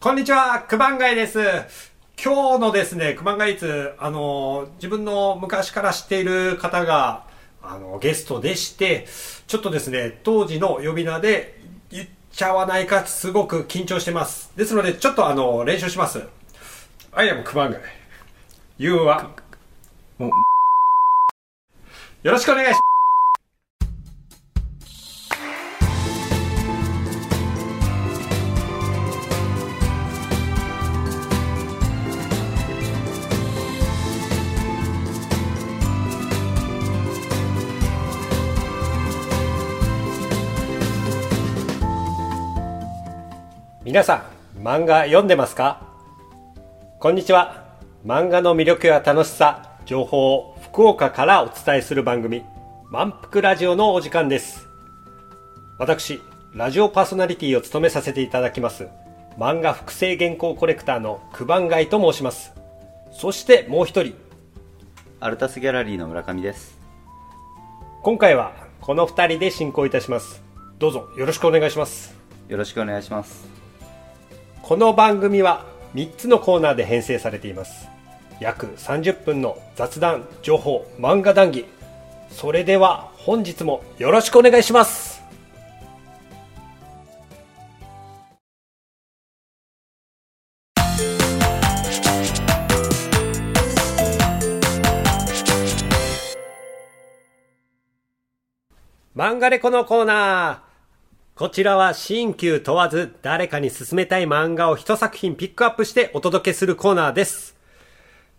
[0.00, 1.40] こんにちは、九番街です。
[2.22, 7.26] 今日のですね、九番街ツ、あの、自分の昔から知っている方が、
[7.60, 9.08] あの、ゲストでして、
[9.48, 14.52] ちょっとですね、当時の呼び名で言っちゃわないか、すごく緊張してます。
[14.56, 16.22] ですので、ちょっとあの、練習します。
[17.10, 17.80] I am 九番街。
[18.78, 19.30] You は、
[20.16, 20.30] もう
[22.22, 22.87] よろしくお願いします。
[43.98, 44.22] 皆さ
[44.56, 45.82] ん漫画読んでますか？
[47.00, 47.64] こんにちは。
[48.06, 52.44] 漫画の魅力や楽しさ情報を福岡からお伝えする番組
[52.92, 54.68] 満腹ラジオのお時間です。
[55.80, 56.20] 私
[56.54, 58.86] ラジオパーソナリティを務めさせていただきます
[59.36, 62.52] 漫画複製原稿コレクターの九番街と申します。
[63.10, 64.14] そしてもう一人
[65.18, 66.78] アルタスギャラリーの村上です。
[68.04, 70.40] 今回はこの二人で進行いたします。
[70.78, 72.16] どうぞよろしくお願いします。
[72.46, 73.57] よろしくお願いします
[74.68, 77.88] この番組は3つのコーナーで編成されています。
[78.38, 81.64] 約30分の雑談情報漫画談義。
[82.30, 85.22] それでは本日もよろしくお願いします。
[99.16, 100.67] 漫画レコのコーナー。
[101.38, 107.54] こちらは新旧問わず誰かに勧めたい漫画を一作品ピックアップしてお届けするコーナーです。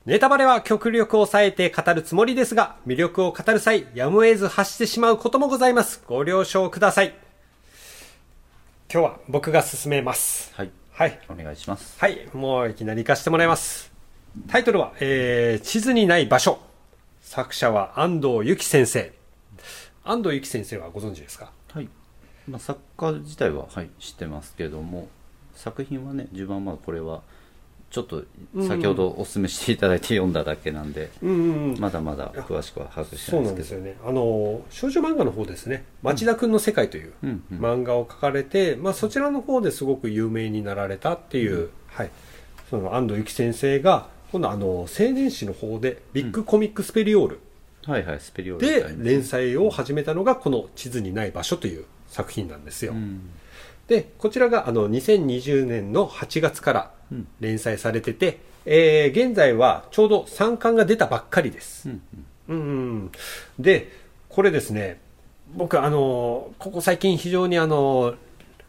[0.05, 6.03] ネタバレは極力抑えて語るつもりですが、魅力を語る際、やむを得ず発してしまうこともございます。
[6.08, 7.16] ご了承ください。
[8.94, 10.53] 今日は僕が進めます。
[10.55, 11.22] はいはい。
[11.30, 12.27] お願いしますはい。
[12.33, 13.94] もういきなり行かせてもらいます。
[14.50, 16.59] タイトルは、えー、地図にない場所。
[17.22, 19.14] 作者は安藤由紀先生。
[20.04, 21.45] 安藤由紀先生はご存知ですか？
[21.45, 21.54] はい、
[22.49, 25.08] まあ、作家自体は、はい、知ってますけども
[25.55, 27.21] 作品はね自分はまあこれは
[27.89, 28.23] ちょっと
[28.67, 31.80] 先ほどお勧めしていただいて読んだだけなんで、うんうんうん。
[31.80, 33.95] まだまだ詳しくは把握してないでけどなんですすよね。
[34.05, 35.86] あの少女漫画の方ですね。
[36.04, 42.11] 町田くんの世界といううんうん漫画を描かれて、まあそちらの方ですごく有名になられたっていう、はい。
[42.70, 47.39] その安藤由紀先生が今度あの青年誌の方でビッグコミックスペリオール
[47.83, 52.93] はいはいスペリオールで連載を始めたのがこの地図にない場所という作品なんですよ。
[52.93, 53.30] うん。
[53.87, 57.27] でこちらがあの2020年の8月からうん。
[57.39, 61.89] 連載されてて、えー現在はちょうど3巻が出たばっかりです。
[61.89, 62.25] うんうん。
[62.49, 63.11] うん、
[63.59, 63.92] で
[64.27, 64.99] これですね
[65.55, 68.15] 僕あのここ最近非常にあの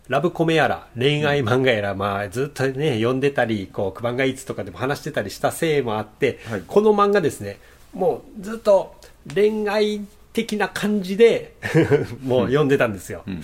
[0.09, 6.63] ラブコメやら恋愛漫画やら、まあ、ずっとね読んでたりこう九番がいつとかでも話してたりしたせいもあって、はい。
[6.67, 7.59] この漫画ですね
[7.93, 8.97] もうずっと
[9.35, 10.01] 恋愛
[10.33, 11.55] 的な感じで
[12.23, 13.43] もう読んでたんですよ、うん。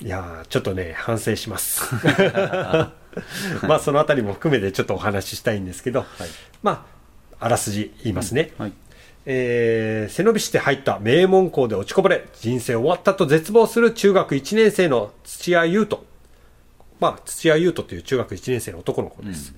[0.00, 1.94] いやーちょっとね反省します。
[3.66, 6.04] まあそのあたりも含めてちょっとお話ししたいんですけど、
[6.62, 6.86] ま
[7.40, 8.72] ああらすじ言いますね、はい。
[9.26, 16.02] えー背伸びして入った名門校で落ちこぼれ、人生終わったと絶望する中学1年生の土屋優斗。
[17.00, 19.54] まあ、土屋優斗という中学1年生の男の子です。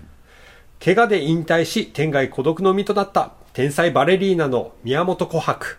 [0.82, 5.76] 怪我で引退し、天涯孤独の身となった天才バレリーナの宮本琥珀。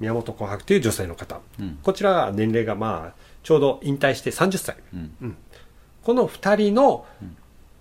[0.00, 1.40] 宮本琥珀という女性の方。
[1.58, 4.76] うんこちらは年齢がまあ、ちょうど引退して30歳。
[4.94, 5.36] うん
[6.02, 7.04] この二人の、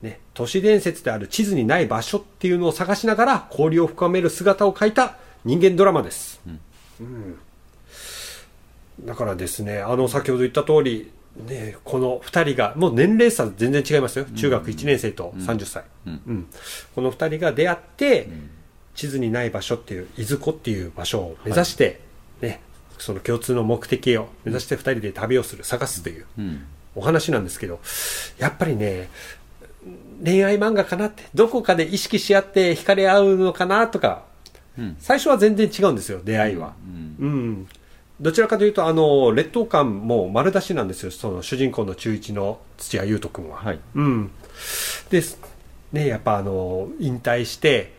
[0.02, 6.42] ね、都市伝説である地図にない場所っていうのを探しながら交流を深める姿を描いた人間ドラマです。
[7.00, 7.38] うん
[9.04, 14.26] だからですね、あの、先ほど言った通り、ね、この二人が、もう年齢差全然違いますよ。
[14.26, 15.84] 中学1年生と30歳。
[16.08, 16.48] うんうん
[16.96, 18.30] この二人が出会って、
[18.96, 22.00] 地図にない場所っていう、いずこっていう場所を目指して、
[22.42, 22.62] ね、
[22.98, 26.66] その共通の目的を目指して二人で旅をする、探すという、うん
[26.96, 27.82] お話なんですけど、
[28.38, 29.10] やっぱりね、
[30.24, 34.24] 恋愛漫画かなって、どこかで意識し合って惹かれ合うのかなとか、
[34.78, 36.74] うん最初は全然違うんですよ、出会いは。
[37.20, 37.68] うんうん。
[38.22, 43.58] どちらかというと、あの、劣等感も丸出しなんですよ、その主人公の中1の土屋優斗君は。
[43.58, 44.32] はいうん。
[45.10, 45.38] です。
[45.92, 47.94] ね、やっぱあの、引退して、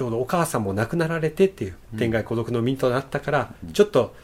[0.00, 4.14] ちょうどお母さんも亡くなられてっていう、天涯孤独の身となったから、ちょっと、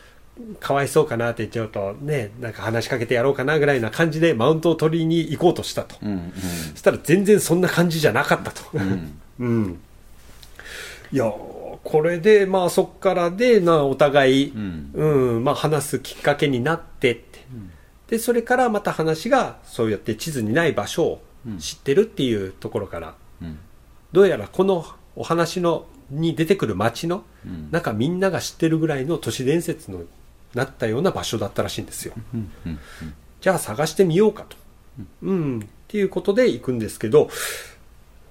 [0.58, 5.96] かわいそうかなって、ちょっとね、なんか話しかけてやろうかなぐらいな感じでマウントを取りに行こうとしたと。
[6.02, 6.32] うんうん
[6.70, 8.62] そしたら全然そんな感じじゃなかったと。
[8.72, 9.78] うんうん。
[11.12, 11.30] いや、
[11.84, 17.44] これで、まあそっからで、な、お互い、うんうん、まあ話すきっかけになってって。
[18.08, 23.58] で、それからまた話が、そうやって地図にない場所をうん知ってるっていうところから、うん
[24.12, 24.86] どうやらこの
[25.16, 27.68] お話のに出てくる町のうん。
[27.70, 30.02] なんかみんなが知ってるぐらいの都市伝説の
[30.54, 32.14] なったような場所だったらしいんですよ。
[32.34, 32.78] うんうん
[33.40, 34.56] じゃあ探してみようかと、
[35.22, 35.60] うん。
[35.60, 37.28] っていうことで行くんですけど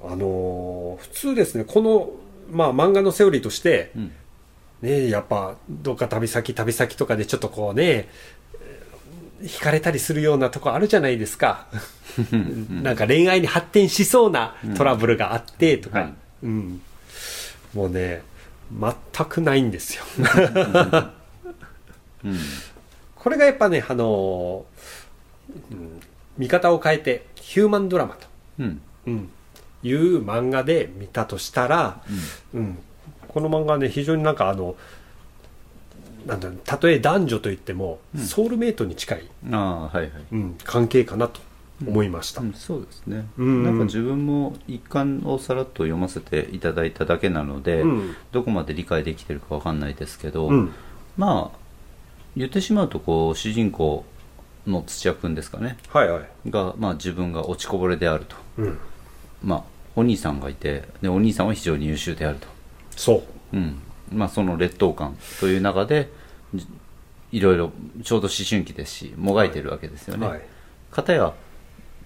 [0.04, 2.10] あのー普通ですねこの、
[2.52, 4.12] まあ、漫画のセオリーとして、うん。
[4.82, 8.10] ねやっぱどっか旅先旅先とかでちょっとこうね
[9.42, 11.68] 惹かれたりするようなとこあるじゃないですか。
[12.70, 16.14] なんか恋愛に発展しそうなトラブルがあってとか、はい
[16.46, 16.82] うん、
[17.74, 18.24] もうね
[18.72, 20.04] 全くないんですよ。
[22.24, 22.38] うん。
[23.16, 26.00] これがやっぱねあのーうん
[26.38, 28.28] 見方を変えてヒューマンドラマと、
[28.60, 28.82] うん。
[29.08, 29.30] うん、
[29.84, 32.02] いう漫画で見たとしたら、
[32.54, 32.78] うん、
[33.28, 34.76] この漫画はね非常になんかあの
[36.26, 40.12] なんだたとえ男女といっても、ソウルメイトに近い、ああはいはい。
[40.32, 41.40] うん、関係かなと
[41.86, 43.64] 思いました、うん、そうですね、うん。
[43.64, 48.16] なんか自分も一巻をさらっと読ませていただいただけなので、うん。
[48.32, 50.72] どこまで理解できてるかわかんないですけど、うん。
[51.18, 51.58] まあ
[52.38, 54.06] 言ってしまうとこう主人公
[54.68, 55.78] の土屋君ですかね。
[55.90, 58.80] はいはい、が、まあ、自分が落ちこぼれであると、うん、
[59.44, 59.64] まあ、
[59.96, 62.48] お兄さんがいてでお兄さんは非常に優秀であると、
[62.96, 63.24] そ
[63.54, 63.58] う。
[63.58, 63.80] うん。
[64.12, 66.12] まあ、その劣等感という中で
[66.54, 66.68] じ
[67.32, 67.72] いろいろ
[68.04, 70.42] ちょうど思春期ですしもがいてるわけですよね、はい。
[70.92, 71.34] かたや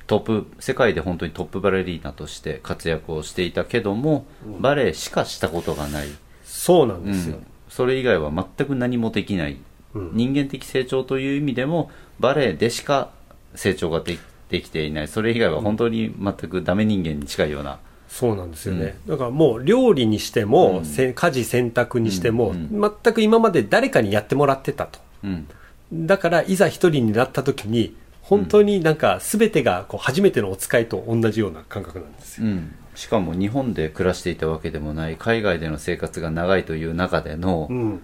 [0.09, 4.25] トップ世界で本当にトップバレリーナとして活躍をしていたけども、
[4.59, 6.07] バレエしかしたことがない、
[6.43, 9.57] そうなんうですよ、ん、それ以外は全く何もできない、
[9.93, 10.11] うん。
[10.13, 13.11] 人間的成長という意味でもバレエでしか
[13.53, 14.17] 成長がで
[14.49, 15.07] できていない。
[15.07, 17.77] それ以外は本当に全くダメ人間に近いような、
[18.07, 22.81] そうなんですよね、だからもう料理にしても、家事洗濯にしても、うん。
[23.03, 24.99] 全く今まで誰かにやってもらってたと。
[25.23, 25.47] うん。
[25.93, 27.95] だからいざ一人になった時に
[28.29, 38.01] 本当になんか全てがこう初めてのお使いと同じような感覚なんですよ、うん、しかも日本で暮らしていたわけでもない海外での生活が長いという中での、うん。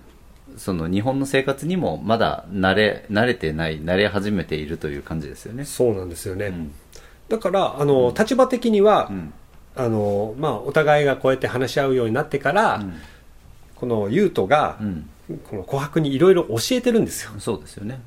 [0.57, 5.65] その日本の生活にもまだ慣れ慣れてない慣れ始めているという感じですよね。
[5.65, 6.71] そうなんですよね、うん。
[7.27, 9.33] だからあの立場的には、うん。
[9.75, 12.93] あのまあ、お互いがこうやって話し合うようになってから、うん。
[13.75, 15.09] この優斗が、うん。
[15.43, 17.31] この琥珀にいろいろ教えてるんですよ。
[17.39, 17.99] そうですよね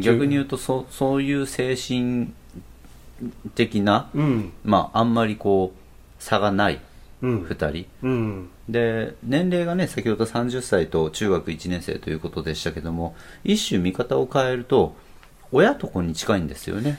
[0.00, 2.32] 逆に言うとそそういう精神
[3.54, 4.52] 的な、うん。
[4.64, 6.80] まあ、あんまりこう差がない
[7.22, 7.42] うん。
[7.42, 7.86] 2人。
[8.02, 8.48] うん。
[8.68, 14.94] で年齢がね先ほど30歳と中学1年生ということでしたけども一種見方を変えると
[15.52, 16.98] 親と子に近いんですよね、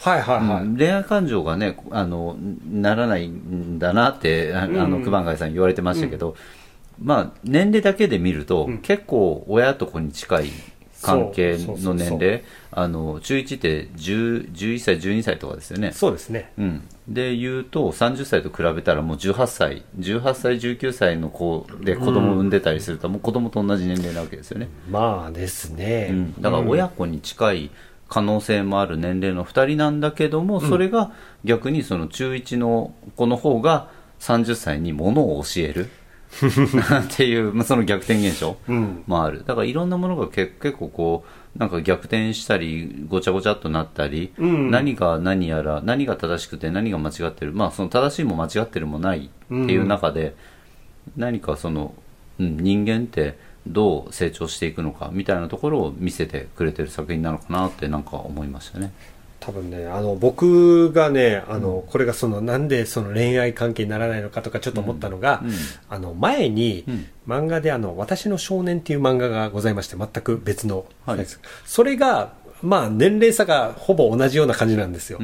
[0.00, 0.76] はいはいはい、うん。
[0.76, 2.36] 恋愛感情がねあの
[2.70, 6.36] ならないんだなってああのうん熊谷さん言われてましたけど、
[7.02, 8.78] まあ年齢だけで見ると、うん。
[8.78, 10.50] 結構親と子に近い
[11.02, 12.44] 関係の年齢。
[12.70, 15.92] あの中1って10 11歳12歳とかですよね。
[15.92, 16.52] そうですね。
[16.58, 27.70] うん、で言うと30歳と比べたらもう18歳18歳19歳の子で子供を産んでたりすると、もう子供と同じ年齢なわけですよね、まあですね、うん、だから親子に近い
[28.08, 31.12] 可能性もある年齢の2人なんだけども、それが
[31.44, 33.90] 逆にその中1の子の方が
[34.20, 35.88] 30歳にものを教える
[36.30, 39.02] っていう、まあ、その逆転現象うん。
[39.06, 39.44] もある。
[39.44, 41.24] だからいろんなものが結結構こ
[41.56, 44.70] うなんか逆転したりごちゃごちゃっとなったり、うん。
[44.70, 47.52] 何が何やら何が正しくて何が間違ってる。
[47.52, 50.36] まあその正しいも間違ってるもないっていう中で、
[51.16, 51.94] 何かその、
[52.38, 58.92] うん、人間ってどう成長していくのかみたいなところを見せてくれてる作品なのかなってなんか思いましたね。
[59.48, 65.52] 多分ねあの僕がねあの、これがそのなんでその恋愛関係にならないのかとかちょっと思ったのが、うん。
[65.88, 67.06] あの前に、うん。
[67.26, 71.26] 漫画であの「私の少年」っていう漫画がございまして全く別の、はい。
[71.64, 75.18] それがまあ年齢差がほぼ同じような感じなんですよ、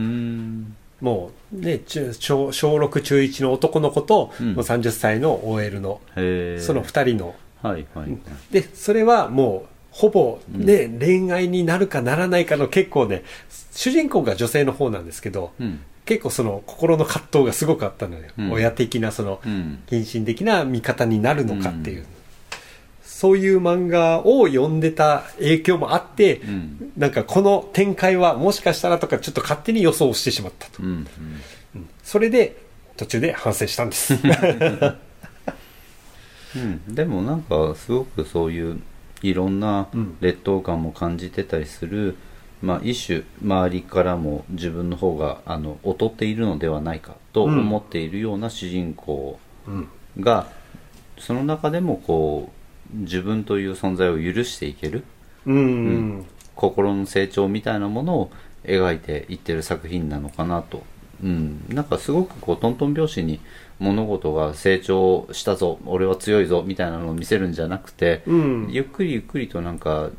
[1.00, 4.54] もうね中小小6中1の男の子と、うん。
[4.54, 6.20] もう30歳の OL のそ
[6.72, 7.34] の2人の。
[7.62, 8.18] はいはい、
[8.50, 13.22] でそれはもうほぼね、恋愛になるかならないかの結構ね
[13.70, 15.80] 主人公が女性の方なんですけど、うん。
[16.04, 18.52] 結構その心の葛藤がすごくあったのよ、うん。
[18.52, 19.84] 親的なそのうん。
[19.86, 22.06] 献身的な見方になるのかっていう、
[23.04, 26.92] そういう漫画を読んでた影響もあって、うん。
[26.96, 31.06] なんかこの展開はもしかしたらとかちょっと勝手に予想してしまったと、うん。
[31.74, 31.88] うん。
[32.02, 32.56] それで
[32.96, 34.14] 途中で反省したんです。
[36.56, 38.80] うん、でもなんかすごくそういう
[39.28, 40.16] いろんなうん。
[40.20, 42.16] 劣等感も感じてたりする、
[42.62, 49.88] まあ、一種周りからも自分の方があの劣っているのではないかと思っているような主人公うん。
[50.20, 50.46] が、
[51.18, 52.50] その中でもこ
[52.94, 55.04] う自分という存在を許していける
[55.46, 58.30] うん、うん心の成長みたいなものを
[58.62, 60.84] 描いていってる作品なのかなと。
[61.22, 63.40] うん、なんかすごくこうトントン拍子に
[63.78, 68.68] 物事が成長したぞ俺は強いぞみたいなのを見せるんじゃなくて、うん。
[68.70, 70.10] ゆっくりゆっくりとなんか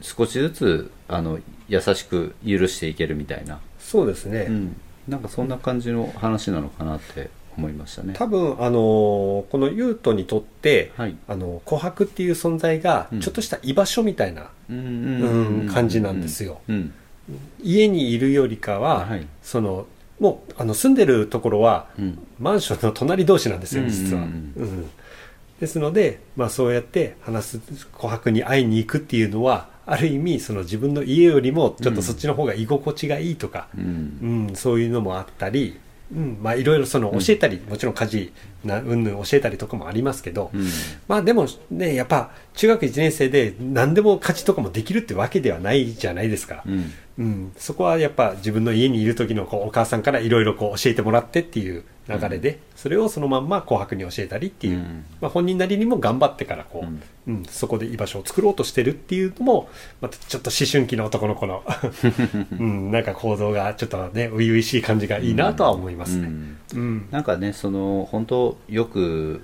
[0.00, 1.38] 少しずつあの
[1.68, 8.14] 優しく許していけるみたいな、そうですね、うん、なんかそんな感じの話なのかなって思いましたね。
[8.16, 11.16] 多分あのーこの優斗にとって、はい。
[11.28, 13.20] あの琥珀っていう存在がうん。
[13.20, 16.60] ちょっとした居場所みたいな、感じなんですよ。
[16.68, 16.92] うん。
[17.62, 19.26] 家にいるよりかは、はい。
[19.42, 19.86] その
[20.18, 22.18] もうあの住んでるところはうん。
[22.38, 23.90] マンションの隣同士なんですようん。
[23.90, 24.52] 実は、うん。
[24.56, 24.90] うん。
[25.60, 27.60] ですので、まあ、そうやって話す
[27.94, 34.48] 琥珀に会いに行くっていうのはある意味その自分の家よりもちょっとそっちの方が居心地がいいとか、うん。
[34.48, 35.78] うん、そういうのもあったり、
[36.12, 38.32] うん、まあいろいろその教えたり、もちろん家事
[38.64, 40.66] なうんぬん教えたりとかもありますけど、うん。
[41.08, 55.04] まあでもねやっぱ中学1年生で何でも家事とかもできるってわけではないじゃないですか、うんうん、そこはやっぱ自分の家にいる時のこうお母さんからいろいろこう教えてもらってっていう流れで、それをそのまんま紅白に教えたりっていう、うん。
[55.20, 56.84] まあ、本人なりにも頑張ってからこ
[57.26, 57.44] う、うん。
[57.46, 59.68] そこで居場所を作ろうとしてるっていうのも
[60.00, 61.64] またちょっと思春期の男の子の、
[62.58, 66.28] うん、なんか行動がちょっとね初々しい感じがいいなとは思いますね。
[66.28, 66.58] うん。
[66.74, 67.08] うん。
[67.10, 69.42] なんかねその本当よく、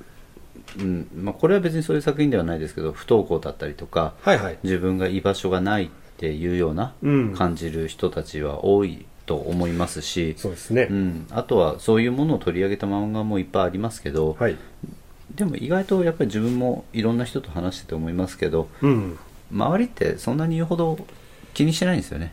[0.79, 5.89] うんまあ、これは別にそういう作品ではないですけど不登校だったりとかはいはい、自分が居場所がないっ
[6.23, 7.35] ていうようなうん。
[7.35, 14.57] 感じる人たちは多いと思いますし、そうですね、うん、あとはそういうものを取り上げた漫画もいっぱいありますけど、はい、
[15.35, 19.19] でも意外とやっぱり自分もいろんな人と話してて思いますけどうん。
[19.51, 20.97] 周りってそんなに言うほど
[21.55, 22.33] 気にしてないんですよね。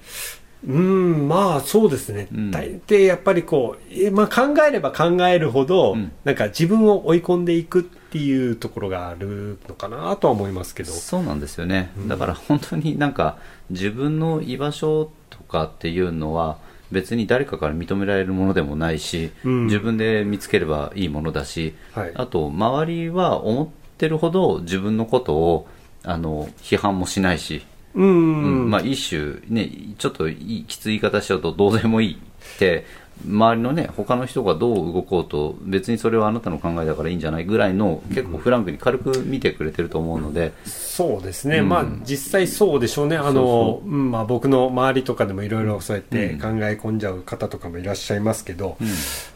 [0.67, 2.51] うん、まあそうですね、うん。
[2.51, 6.12] 大抵やっぱりこう、えまあ、考えれば考えるほど、うん。
[6.25, 13.37] なんか自分を追い込んでいくっていうところがあるのかなとは思いますけど、そうなんですよね、だから本当になんか
[13.69, 16.57] 自分の居場所とかっていうのは
[16.91, 19.65] 別に誰かから認められるものでもないし、うん。
[19.65, 22.11] 自分で見つければいいものだし、はい。
[22.15, 25.67] あと周りは思ってるほど自分のことを
[26.03, 27.63] あの批判もしないし、
[27.93, 28.71] うん、うん。
[28.71, 32.85] まあ、一種、ね、ちょっときつい言い方しちゃうとどうでもいいって
[33.25, 40.53] 周りのね他の人がどう動こうと別にそれはあなたの考えだからいいんじゃないぐらいの結構フランクに軽く見てくれてると思うので、
[40.99, 41.69] そうですね、うん。
[41.69, 46.39] まあ実際そうでしょうね、あのまあ、僕の周りとかでもいろいろそうやってうん。
[46.41, 48.87] 考え込んじゃう方とかもいらっしゃいますけど、うん。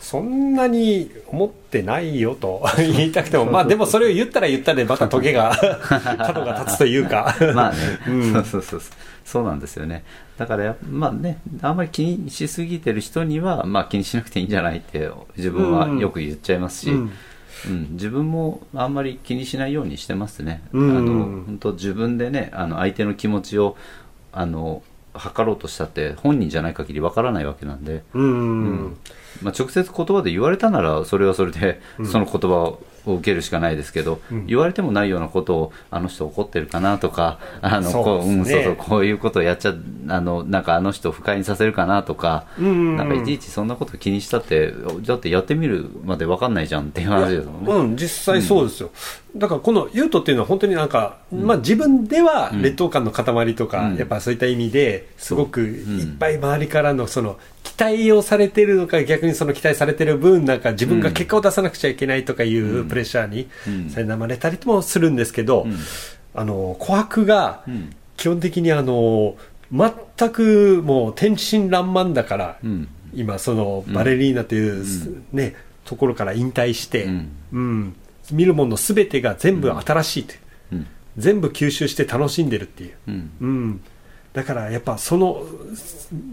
[0.01, 5.55] そんなに思ってないよと 言いたくても、まあでもそれを言ったら言ったで、またトゲが、
[6.19, 7.33] 角が立つというか。
[7.55, 7.77] まあね、
[8.09, 8.33] うん。
[8.33, 8.81] そうそうそう。
[9.23, 10.03] そうなんですよね。
[10.37, 17.11] だからやまあねあんまり気にしすぎてる人にはまあ気にしなくていいんじゃないって自分はよく言っちゃいますし、うん
[17.67, 17.87] うん。
[17.91, 20.97] 自分もあんまり気にしないようにしてますね、うん。
[20.97, 23.77] あの本当自分でねあの相手の気持ちを
[24.31, 28.97] あの測ろうとしたって本人じゃない限りわからないわけなんで、うんうん
[29.41, 39.73] まあ、直接言葉で言われたならそれはそれでその言葉を受けるしかないですけど、うん言われてもないようなことをあの人怒ってるかなとかあのそうこうねうんそうそうこういうことをやっちゃ
[40.09, 44.73] あのなんかあの人を不快にさせるかなとか、うんなんかいちいちそんなこと気にしたって
[45.05, 47.73] だってやってみるまで分かんないじゃんっていう話ですもんね。
[47.73, 48.91] うん、実際そうですよ。
[49.35, 53.95] だからこのユートっていうのは本当になんか、まあ自分では劣等感の塊とか、うん。
[53.95, 55.99] やっぱそういった意味ですごくん。
[55.99, 63.73] いっぱい周りからのその期待をされてるのか逆にその期待されてる分なんか自分が結果を出さなくちゃいけないとかいうプレッシャーにうん。
[63.87, 65.77] 苛まれたりもするんですけど、うん。
[66.35, 67.95] あの、琥珀がうん。
[68.17, 69.35] 基本的にあの、
[69.71, 72.87] 全くもう天真爛漫だから、うん。
[73.15, 74.85] 今そのバレリーナという、
[75.31, 77.31] ねところから引退して、うん。
[77.51, 77.95] うん
[78.31, 80.39] 見るもの全てが全部新しいという、
[80.73, 80.87] うん。
[81.17, 83.31] 全部吸収して楽しんでるっていう、うん。
[83.41, 83.81] うん、
[84.33, 85.45] だからやっぱその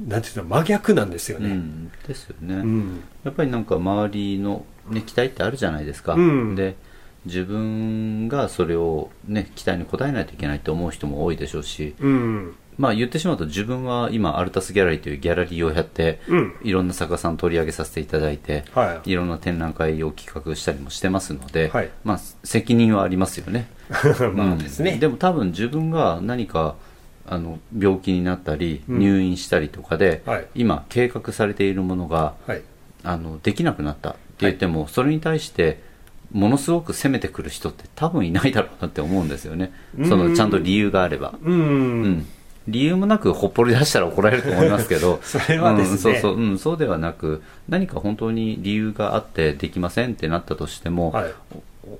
[0.08, 1.92] なんていうの真逆なんですよね、うん。
[2.06, 3.00] ですよね、うん。
[3.24, 6.54] やっぱりなんか周りの、ね、期待ってあるじゃないですか、うん。
[6.54, 6.76] で
[7.26, 16.56] 自分がそれを、ね、期待に応えないといけないと思う人も多いでしょうし、うんまあ、言ってしまうと自分は今アルタスギャラリーというギャラリーをやって、うん。
[16.62, 19.10] いろんな作家さん取り上げさせていただいて、はい。
[19.10, 21.90] いろんな展覧会を企画したりもしてますので、はい。
[22.04, 23.68] まあ、責任はありますよね。
[24.34, 24.98] まあですね、うん。
[24.98, 26.76] でも多分自分が何か
[27.26, 28.98] あの病気になったりうん。
[28.98, 30.46] 入院したりとかで、はい。
[30.54, 32.62] 今計画されているものがはい。
[33.02, 35.82] あのできなくなったって言っても、それに対して
[36.32, 39.70] ものすごく責めてくる人って多分いないだろうなって思うんですよね。
[40.08, 41.58] そのちゃんと理由があれば、うん、う
[42.08, 42.26] ん
[42.70, 45.18] 理由もなくほっぽり出したら怒られると思いますけど。
[45.24, 45.92] それはですね。
[45.92, 51.32] うん、そうそう、うん、そうではなく何か本当に理由があってできませんってなったとしても、はい。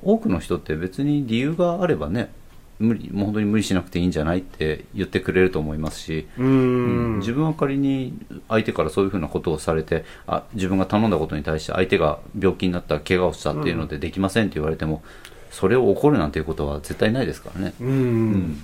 [0.02, 2.30] お多くの人って別に理由があればね
[2.78, 7.16] 無理もう本当に無理しなくていいんじゃないって言ってくれると思いますし、ううん。
[7.16, 8.14] ん自分は仮に
[8.48, 15.02] 相手からそういうふうなことをされてあ自分が頼んだことに対して相手が病気になった怪我をしたっていうのでできませんって言われても、
[15.50, 17.74] それを怒るなんていうことは絶対ないですからね。
[17.80, 18.62] うん。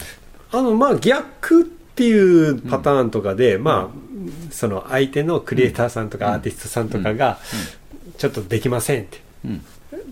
[0.52, 7.38] あのまあ逆っていうパターンとかで、まあその相手のクリエイターさんとかアーティストさんとかが
[8.18, 9.22] ちょっとできませんって。
[9.46, 9.64] うん。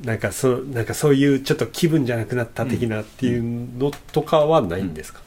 [0.03, 5.21] なんかそなんかそういうちょっと気分じゃなくなった的なっていうのとかはないんですか、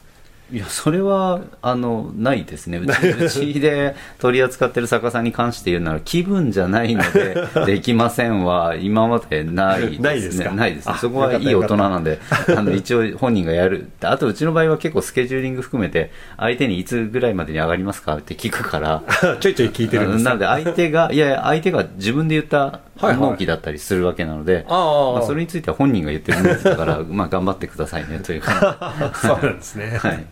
[0.50, 2.78] いや、それは、あの、ないですね。
[2.78, 7.36] うちうちで取り扱ってる作家さんに関して言うなら、気分じゃないので、
[7.66, 9.98] できませんは、今までないですね。
[10.00, 10.50] ないですか？
[10.52, 12.18] ないですねあそこはいい大人なんで、
[12.56, 13.90] あの、一応本人がやる。
[14.00, 19.02] あと、うちの場合は結構スケジューリング含めて、相手にいつぐらいまでに上がりますかって聞くから、
[19.40, 29.12] ちょいちょい聞いてるんですなので相手が、いや相手が自分で言った納期だったりするわけなので、まあ、それについては本人が言ってるんですだから、 まあ、頑張ってくださいね、というか。
[29.14, 30.24] そうなんですね、はい。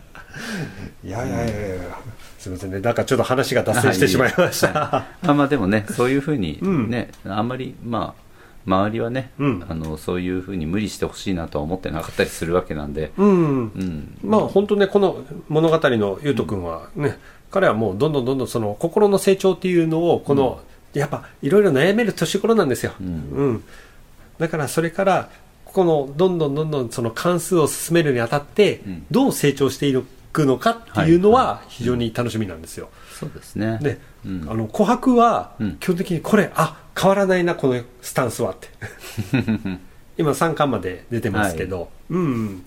[1.03, 1.97] い、やいやいやいや。
[2.37, 2.79] すみませんね。
[2.79, 4.73] なんかちょっと話が脱線してしまいました、
[5.21, 6.89] まあまあでもね、そういうふうにうん。
[6.89, 8.27] ね、あんまり、まあ、
[8.65, 9.65] 周りはね、うん。
[9.67, 13.27] あのそういうふうに無理してほしいなとは思ってなかったりするわけなんで、うん。
[13.27, 17.17] うん、まあ本当ねこの物語のゆうとくんはね、
[17.49, 20.61] 彼はもうどんどんどんどんその心の成長っていうのをこの、
[20.93, 23.63] やっぱいろいろ悩める年頃なんですよ、うん。
[24.37, 25.29] だからそれから
[25.63, 29.05] このどんどんどんどんその関数を進めるにあたってうん。
[29.11, 29.93] どう成長してい
[30.37, 31.45] くのかっていうのはい。
[31.45, 33.79] は非常に楽しみなんですよ、そうですね。
[33.81, 34.47] で、うん。
[34.49, 35.77] あの琥珀はうん。
[35.77, 38.69] 基本的にこれ、あ変わらないなこのスタンスはって。
[40.17, 42.63] 今3巻まで出てますけど、うん。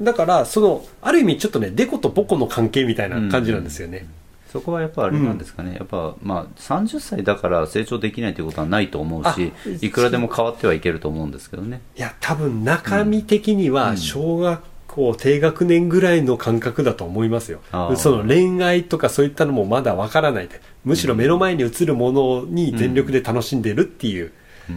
[0.00, 4.06] だからそのある意味ちょっとねデコとボコの関係みたいな感じなんですよね、
[4.52, 11.80] そこはやっぱあれなんですかね、やっぱまあ30歳だから成長できないということはないと思うし、あいくらでも変わってはいけると思うんですけどね。
[11.96, 13.96] いや多分中身的にはうん。
[13.96, 17.60] 小学校低学年ぐらいの感覚だと思いますよ、
[17.96, 24.32] その恋愛とかそういったのもまだわからないでむしろ目の前に映るものに全力で楽しんでるっていう、
[24.68, 24.74] うう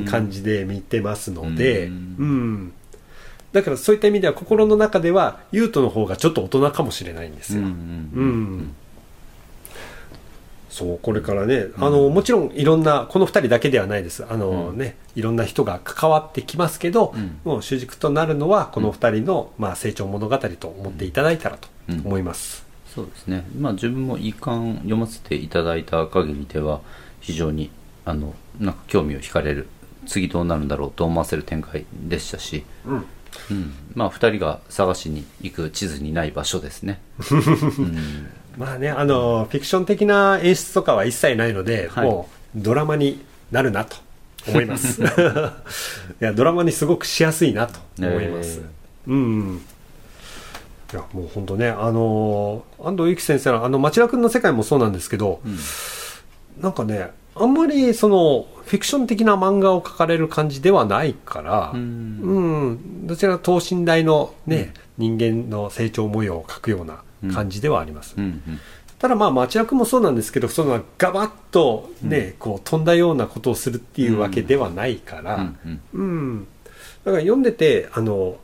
[0.00, 2.54] ん感じで見てますので、ううん。
[2.54, 2.72] ん
[3.52, 7.72] だからそういった意味では心の中では優斗の方がちょっと大人かもしれないんですよ、うんうん。
[8.14, 8.74] うん
[10.80, 14.24] そうこれからね、あのもちろんいろんなこの2人だけではないです。
[14.26, 14.78] あの、うん。
[14.78, 17.38] ねいろんな人が関わってきますけど、うん。
[17.44, 21.68] もう主軸となるのはこの2人の、まあ、成長物語と思っていただいたらと
[22.02, 26.80] 思います、そうですね、まあ、自分も一巻読ませていただいた限りでは
[27.20, 27.70] 非常に
[28.06, 29.68] あのなんか興味を惹かれる
[30.06, 33.04] 次どうなるんだろうと思わせる展開でしたし、うん。
[33.50, 33.74] うん。
[33.94, 42.06] まあ、2人が探しに行く地図にない場所ですね、 うんまあねあのフィクション的な演出とかは一切ないので、はい。
[42.06, 43.96] もうドラマになるなと
[44.48, 45.02] 思います。
[45.02, 45.06] い
[46.20, 48.60] やドラマにすごくしやすいなと思います、
[49.06, 49.60] うん。
[50.92, 55.58] いやもう本当ねあの安藤由紀先生のあの町田君の世界もそうなんですけど、うん。
[56.62, 62.20] なんかねあんまりそのフィクション的な漫画を描かれる感じではないから、うん。
[62.22, 67.02] うん、どちらか等身大のね、人間の成長模様を描くような
[67.32, 68.42] 感じではあります、うんうん。
[68.98, 76.46] ただまあ町田君もそうなんですけどそのガバッとね、こう飛んだようなことをするっていうわけではないから、うんうんうん、
[77.04, 78.38] だから読んでてあの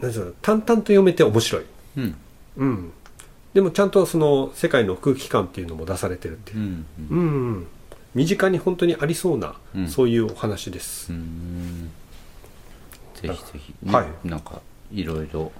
[0.00, 1.64] なん淡々と読めて面白い、
[1.98, 2.14] うん。
[2.56, 2.92] うん、
[3.54, 6.58] でもちゃんとその世界の空気感っていうのも出されてるっていう。
[6.58, 7.66] う、んうん。
[8.14, 9.88] 身近に本当にありそうな、うん。
[9.88, 11.90] そういうお話です、うん。
[13.14, 14.06] ぜひぜひ、ねはい。
[14.24, 14.60] なんか
[14.92, 15.52] いろいろ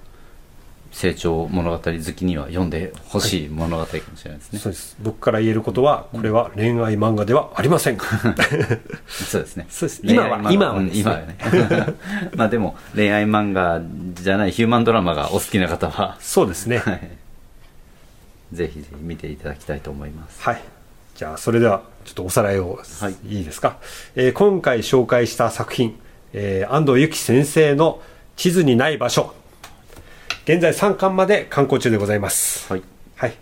[0.91, 7.97] 成長物語好きには読んでほしい物語かもしれないですね、そうです僕から言えることはこれは恋愛漫画ではありません
[9.07, 9.65] そうですね。
[9.69, 11.37] そうです今は今はね今はね。
[12.35, 13.81] まあでも、恋愛漫画
[14.21, 17.09] じゃないヒューマンドラマがお好きな方は、そうですねはい
[18.53, 20.41] ぜひぜひ見ていただきたいと思います。
[20.43, 20.61] はい。
[21.15, 23.77] じゃあ、それでは、ちょっとおさらいを、はいいいですか？
[24.15, 25.97] えー今回紹介した作品、
[26.33, 28.01] えー安藤由紀先生の
[28.35, 29.33] 地図にない場所。
[30.45, 32.71] 現在3巻まで刊行中でございます。
[32.71, 32.83] はい。
[33.15, 33.33] はい。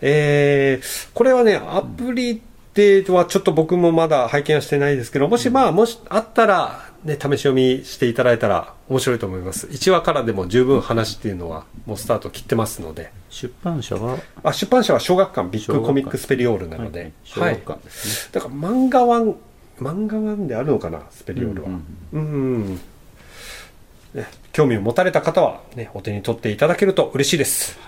[0.00, 2.40] えーこれはね、アプリ
[2.74, 9.66] ではちょっと僕もまだ拝見はしてないですけど、もしまあ、もしあったら、ね、試し読みしていただいたら面白いと思います。
[9.66, 13.12] 1話からでも十分話っていうのは、もうスタート切ってますので。
[13.30, 18.30] 出版社は、あ出版社は小学館ビッグコミックスペリオールなので、小学館ですね。
[18.32, 19.34] だから漫画ワン
[19.80, 22.80] 漫画ワンであるのかなスペリオールはうん、うんね
[24.52, 27.78] 興味を持たれた方は、ね、お手に取っていただけると嬉しいです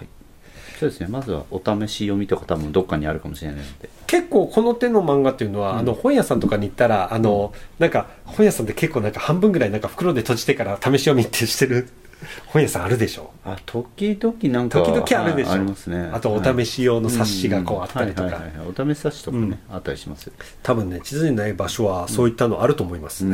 [0.81, 1.09] そうですね。
[1.09, 3.91] まずはお試し読みとか多分どっかにあるかもしれないので。
[4.07, 11.91] 結構この手の漫画っていうのは、あの本屋さんとかに行ったらあの、なんか本屋さんって結構なんか半分ぐらいなんか袋で閉じてから試し読みってしてる
[12.47, 13.31] 本屋さんあるでしょ？
[13.45, 15.51] あ時々なんか時々あるでしょ？
[15.51, 16.11] はいありますね。
[16.13, 18.43] あとお試し用の冊子がこうあったりとか。
[18.69, 20.33] お試し冊子とかね、あったりしますよ。
[20.63, 23.33] 多分ね地図にない場所はそういったのあると思います、 は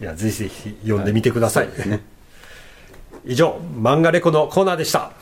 [0.00, 1.68] い、 いやぜひぜひ読んでみてください、
[3.24, 5.12] 以上漫画レコのコーナーでした。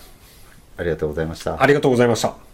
[0.76, 1.62] ありがとうございました。
[1.62, 2.49] ありがとうございました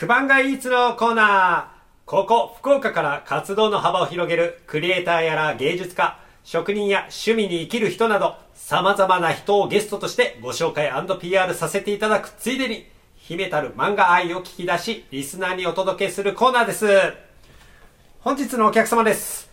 [0.00, 2.06] クバンガイーツのコーナー。
[2.06, 16.86] ここ福岡から活動の幅を広げるクリエイターやら芸術家職人や趣味に生きる人など様々な人をゲストとしてご紹介 &PR させていただくついでに秘めたる漫画愛を聞き出しリスナーにお届けするコーナーです。
[18.20, 19.50] 本日のお客様です。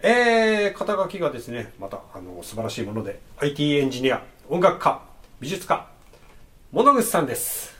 [0.00, 5.00] えー、肩書きがですねまたあの素晴らしいもので IT エンジニア音楽家
[5.38, 5.86] 美術家
[6.72, 7.77] 物口さんです。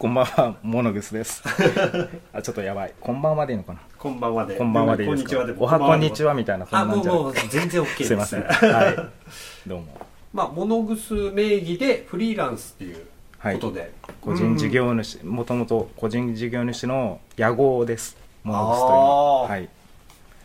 [0.00, 1.42] こんばんは、モノグスです。
[2.32, 2.94] あ、ちょっとやばい。
[2.98, 3.80] こんばんはでいいのかな？
[3.98, 5.44] こんばんはでこんばんはでいいですか？
[5.58, 6.66] おはこんにちはみみたいな。
[6.70, 8.42] あもうもう全然 OK ですすいません。
[8.44, 9.68] はい。
[9.68, 9.88] どうも。
[10.32, 10.96] まあ物ぐ
[11.34, 13.04] 名義でフリーランスっていう
[13.42, 18.16] ことで、個人事業主、もともと個人事業主の屋号です。
[18.42, 19.48] モノグスというは。
[19.48, 19.68] ーはい。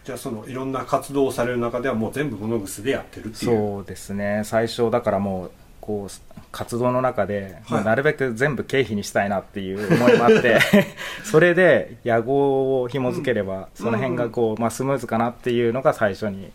[0.03, 4.41] じゃあそのいろんな活動をされる中ではもう全部物ぐでやってるっていうそうですね。
[4.43, 7.83] 最初だからもう、こう、活動の中で、はい。
[7.83, 10.57] なるべく全部経費にしたいなっていう思いもあって、
[11.25, 16.53] それで屋号を紐付ければ、その辺がこう、まあスムーズかなっていうのが最初に、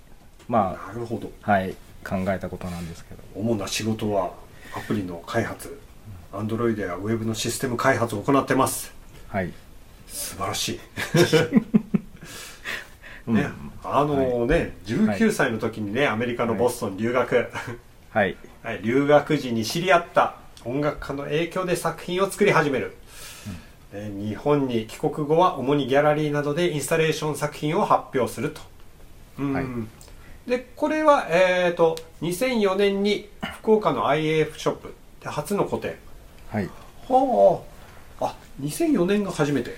[0.49, 1.31] まなるほど。
[1.43, 3.21] あ、はい、考えたことなんですけど。
[3.35, 4.31] 主な仕事は
[4.75, 5.79] アプリの開発。
[6.33, 8.95] Android や Web のシステム開発を行ってます。
[9.29, 9.53] はい。
[10.09, 10.81] 素晴らしい、
[13.29, 13.35] うん。
[13.35, 13.49] ね、
[13.85, 17.49] あのね、19歳の時にねアメリカのボストン留学、はい。
[18.12, 18.37] はい、
[18.83, 22.96] 留学時に知り合った音楽家の影響で作品を作り始める、
[23.92, 28.61] え日本に帰国後は主にギャラリーなどでインスタレーション作品を発表すると、
[29.38, 29.53] うん。
[29.53, 29.64] はい。
[30.46, 33.29] でこれは、えー、と2004年に
[33.61, 35.94] 福岡の IAF ショップで初の個展。
[36.49, 36.68] はい。
[37.09, 37.62] は
[38.20, 38.27] あ。
[38.27, 39.75] あ2004年が初めて。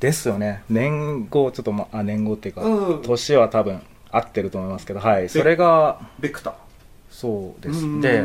[0.00, 0.62] ですよね。
[0.68, 3.02] 年号、ちょっと、ま、あ、年号っていうか、うん。
[3.02, 5.28] 年は多分合ってると思いますけど、はい。
[5.28, 6.54] それが、ベクタ
[7.22, 8.00] そうでうん。
[8.00, 8.00] す。
[8.00, 8.24] で、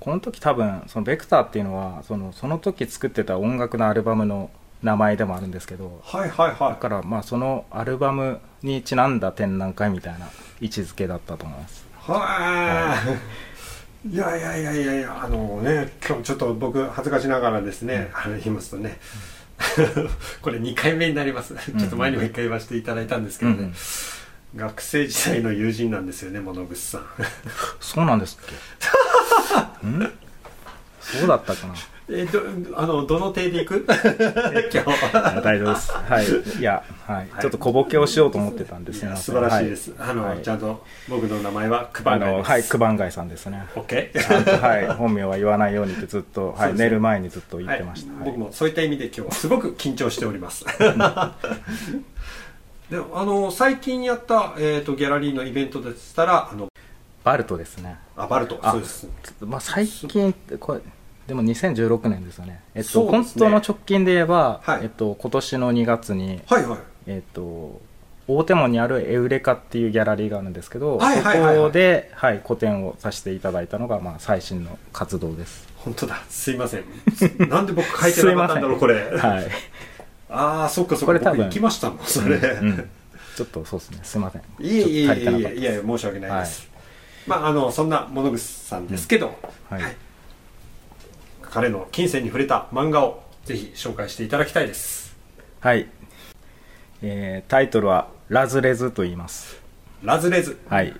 [0.00, 4.50] この時多分、そのベクターっていうのは、その、その時作ってた音楽のアルバムの
[4.82, 6.70] 名前でもあるんですけど、はいはいはい。
[6.70, 10.30] だから、まあ、そのアルバムにちなんだ展覧会みたいな
[10.62, 11.84] 位置づけだったと思います。
[11.98, 12.96] は
[14.04, 14.16] い、い。
[14.16, 18.98] やいやいやいやいやあのね今日ちょっと僕恥ずかしながらですね、あの言いますとね
[20.42, 23.74] これ2回目になります、ちょっと前にも1回言わせていただいたんですけどね、うんうん
[24.56, 27.06] 学生時代の友人なんですよね物口さん。
[27.80, 28.46] そうなんですっ
[29.82, 29.86] け？
[29.88, 30.12] ん？
[31.00, 31.74] そうだったかな？
[32.06, 32.40] えど
[32.76, 35.90] あのどの程で いく大丈夫です。
[35.90, 36.60] はい。
[36.60, 37.16] いや、はい。
[37.16, 37.28] はい。
[37.40, 39.00] ちょっと小ボケをしようと思ってたんです。
[39.00, 39.16] いやね。
[39.16, 40.42] 素晴らしいです、あの、はい。
[40.42, 43.66] ちゃんと僕の名前はクバンガイはい、九番街さんですね。
[43.74, 48.12] OK はい、本名は言わないようにってずっと、 はい、寝る前にずっと言ってました。
[48.12, 48.30] はい、はい。
[48.32, 50.66] 僕もそういった意味で今日はすごく緊張しております
[52.90, 56.68] であの最近やった、えー、とギャラリーのイベントでしたらあの
[57.24, 57.96] バルトですね。
[58.16, 58.58] あバルト。
[58.62, 59.08] あそうです。
[59.40, 60.80] まあ、最近って、これ、
[61.26, 62.60] でも2016年ですよね。
[62.74, 63.24] えっと、ね。
[63.38, 64.80] 当の直近で言えば、はい。
[64.82, 66.78] えっと、今年の2月に、はいはい。
[67.06, 67.80] えっと、
[68.28, 71.56] 大手門にあるエウレカっていうギャラリーがあるんですけど、はいはいはいはい。
[71.56, 75.66] そこで、はい、個展をさせていただいたのが、まあ、最新の活動です。
[75.76, 76.22] 本当だ。
[76.28, 76.84] すいません。
[77.48, 78.96] なんで僕書いてなかったんだろう これ。
[79.16, 79.48] はい。
[80.34, 81.44] ああそっかそっこれ多分。
[81.44, 82.68] 行きましたもんそれ、うん。
[82.68, 82.90] うん
[83.36, 84.42] ちょっとそうですね、すいません。
[84.60, 86.68] いえいえいえいえいや申し訳ないです、
[87.26, 89.36] まああのそんな物口さんですけど、
[89.68, 89.82] はい。
[91.42, 95.16] 彼の金銭に触れた漫画をぜひ紹介していただきたいです。
[95.60, 95.88] はい。
[97.02, 99.60] えータイトルは、ラズレズと言います。
[100.02, 100.56] ラズレズ。
[100.68, 100.94] はい。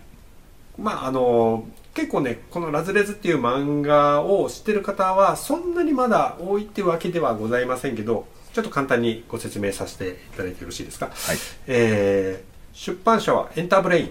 [0.76, 11.36] まああの結構ねこの「ラズレズ」っていう漫画を知ってる方はそんなにまだ多いってわけではございませんけどちょっと簡単にご説明させていただいてよろしいですか、はい。
[11.66, 14.10] えー出版社はエンターブレイン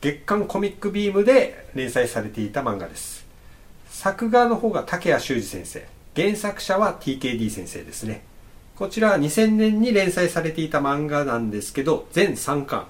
[0.00, 3.26] 月刊コミックビームで連載されていた漫画です。
[3.90, 5.86] 作画の方が竹谷修二先生。
[6.16, 8.22] 原作者は TKD 先生ですね。
[8.76, 12.86] こちらは2000年に連載されていた漫画なんですけど全3巻。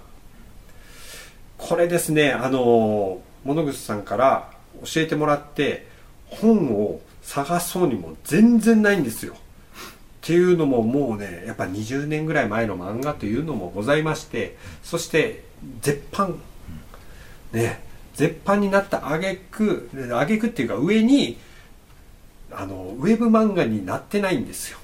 [1.58, 4.50] これですねあの物口さんから
[4.84, 5.88] 教えてもらって
[6.26, 9.34] 本を探そうにも全然ないんですよ
[10.22, 15.44] っていうのももうねやっぱ20年ぐらい前の漫画というのもございましてそして
[15.80, 16.38] 絶版。
[17.52, 17.82] ね
[18.14, 21.38] 絶版になった挙句挙句っていうか上に
[22.52, 24.78] あのウェブ漫画になってないんですよ。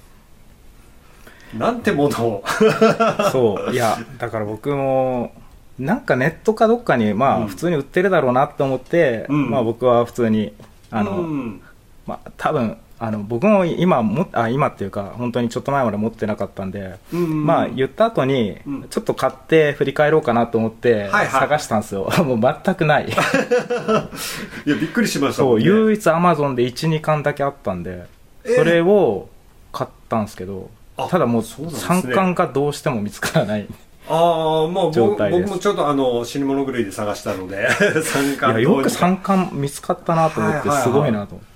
[1.55, 2.45] なんてものを。
[3.31, 3.73] そう。
[3.73, 5.33] いやだから僕も
[5.79, 7.45] なんかネットかどっかにまうん。
[7.45, 9.51] あ普通に売ってるだろうなと思って、うん。
[9.51, 10.55] まあ僕は普通に
[10.91, 11.61] あの、うん。
[12.07, 18.87] まあ多分あの僕も今もあ今っていうか本当にちょっと前まで持ってなかったんで、うんまあ言った後にうん。
[18.89, 21.29] ちょっと買って振り返ろうかなと思ってはいはい。
[21.29, 23.09] 探したんですよ、 もう全くない。
[24.67, 28.07] いやびっくりしましたそう唯一アマゾンで12巻だけあったんで
[28.45, 28.57] えー。
[28.57, 29.29] それを
[29.73, 31.95] 買ったんですけどあただもうそうなんですね。
[32.13, 33.67] 3巻がどうしても見つからない。
[34.09, 35.43] ああもう僕状態です。
[35.43, 37.69] 僕もちょっとあの死に物狂いで探したので
[38.03, 40.83] 三い巻やよく3巻見つかったなと思ってはいはいはい。
[40.85, 41.35] すごいなと。
[41.35, 41.56] 思って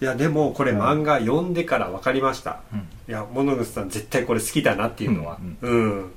[0.00, 0.80] いやでもこれうん。
[0.80, 2.78] 漫画読んでから分かりました、うん。
[2.80, 5.38] いや物口さん絶対これ好きだなっていうのは。
[5.62, 6.12] うん、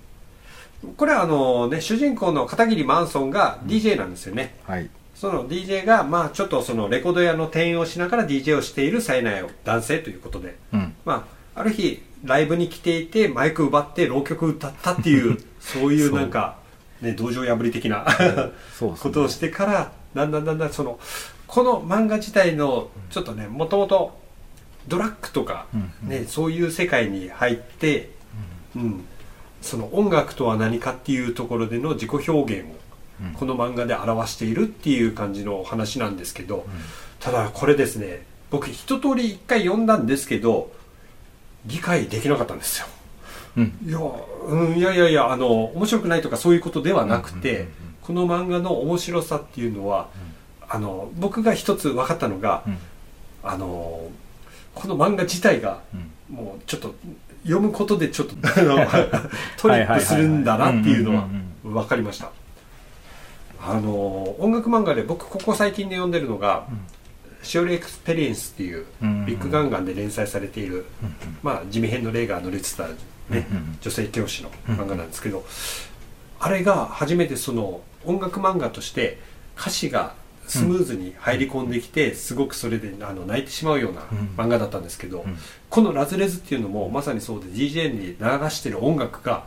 [0.97, 4.89] これはあのね主人公の片桐マンソンが DJ なんですよね、はい。
[5.15, 10.55] その DJ がまあちょっとそのレコード屋の店員をしながら DJ をしている冴えない男性ということで。
[10.73, 10.93] うん。
[11.05, 16.57] まあある日ライブに来ていてマイク奪って浪曲歌ったっていう そういうなんか
[17.01, 18.05] ね道場破り的な
[18.79, 20.99] ことをしてからだんだんだんだんその
[21.53, 24.17] この漫画自体のちょっとねもともと
[24.87, 25.93] ドラッグとか、うん。
[26.01, 28.09] うんね、そういう世界に入って、
[28.75, 29.05] うん、
[29.61, 32.75] その音楽とは何かっていうところでの自己表現を
[33.21, 33.33] うん。
[33.33, 36.65] この漫画で表しているっていう感じのお話なんですけど、
[37.19, 40.71] ただこれですね僕一通り一回読んだんですけど
[41.67, 42.87] 理解できなかったんですよ。
[43.57, 43.77] うん。
[43.85, 43.99] いや,、
[44.47, 50.09] うん、いやいやいやあの面白くないとかそういうことではなくて、うんうんうんうんこの漫画の面白さっていうのは、
[50.73, 52.77] あの僕が一つ分かったのが、うん。
[53.43, 54.09] あの
[54.73, 56.35] この漫画自体がうん。
[56.35, 56.95] もうちょっと
[57.43, 58.35] 読むことでちょっと
[59.57, 62.31] トリップするんだなっていうのはうんうん分かりました。
[63.61, 66.65] あの音楽漫画で僕ここ最近で読んでるのが
[67.43, 70.85] 「SHIORI EXPERIENCE」っていううんうんビッグガンガンで連載されている、
[71.43, 72.95] まあ、ジミヘンの霊が乗りつつある、
[73.29, 75.45] ねうんうん女性教師の漫画なんですけど、
[76.39, 79.19] あれが初めてその音楽漫画として
[79.57, 80.15] 歌詞が
[80.47, 84.33] スムーズに入り込んできて、すごくそれであの泣いてしまうようなうん。
[84.37, 85.37] 漫画だったんですけど、うん。
[85.69, 89.45] この「ラズレズ」っていうのもまさにそうで DJ に流してる音楽が、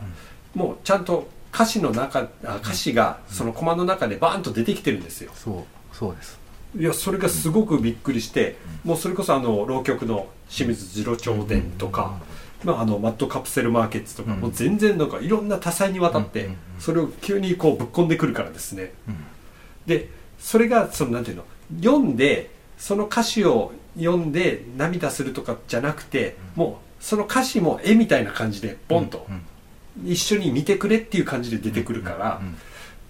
[0.55, 5.33] もうちゃんと歌詞の中あ歌詞がそのコマの中でバーンと出てきてるんですよ。
[5.35, 6.39] そうそうです。
[6.79, 12.19] いやそれがすごくびっくりして、もうそれこそあの浪曲の清水次郎長伝とか、
[12.65, 14.41] まあ、あのマッドカプセルマーケッツとか、うん。
[14.41, 18.93] もう全然なんかいろんな多彩にわたって、それを急にこうぶっ込んでくるからですね。
[19.09, 19.17] うん。
[19.87, 21.44] でそれがそのなんていうの？
[21.83, 29.27] 読んでその歌詞を読んで涙するとかじゃなくて、もうその歌詞も絵みたいな感じでボンと。
[29.29, 29.42] うん
[30.05, 32.57] 一緒に見てくれっていう感じで出てくるから、うん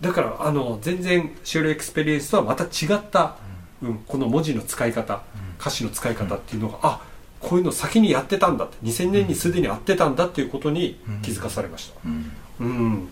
[0.01, 3.37] だからあの全然 SHIORI EXPERIENCE とはまた違った、
[3.83, 3.99] うん。
[4.07, 5.23] この文字の使い方、
[5.59, 7.01] 歌詞の使い方っていうのが、あ
[7.41, 12.01] こういうの先にやってたんだって2000年にすでにやってたんだっていうことに気づかされました。
[12.05, 12.33] うん。
[12.61, 13.09] うん、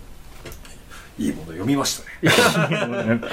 [1.19, 3.15] いいもの読みましたね。
[3.15, 3.31] もう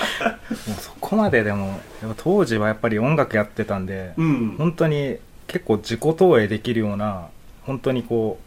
[0.80, 1.80] そこまででも
[2.18, 4.56] 当時はやっぱり音楽やってたんで、うん。
[4.58, 5.18] 本当に
[5.48, 7.30] 結構自己投影できるような
[7.64, 8.40] 本当にこ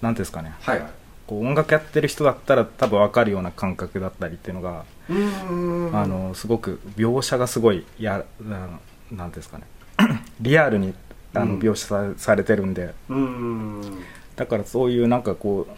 [0.00, 0.54] うなんていうんですかね。
[0.60, 0.90] はいはい。
[1.26, 9.64] こう音楽やってる人だったら多分分かるような感覚だったりっていうのが、あのすごく描写がすごいやななんていうんですかね。
[10.40, 10.94] リアルに
[11.34, 11.58] あのうん。
[11.58, 12.94] 描写さ,、されてるんで。
[13.08, 14.02] うーん。
[14.36, 15.72] だからそういうなんかこう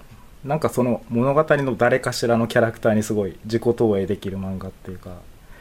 [0.45, 5.11] なんかその物語の誰かしらのキャラクターにすごい自己投影できる漫画っていうか。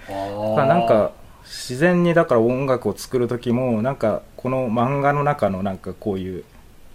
[0.08, 1.12] あだなんか
[1.44, 6.44] 自然にだから音楽を作る時もなんかこの漫画の中のなんかこういう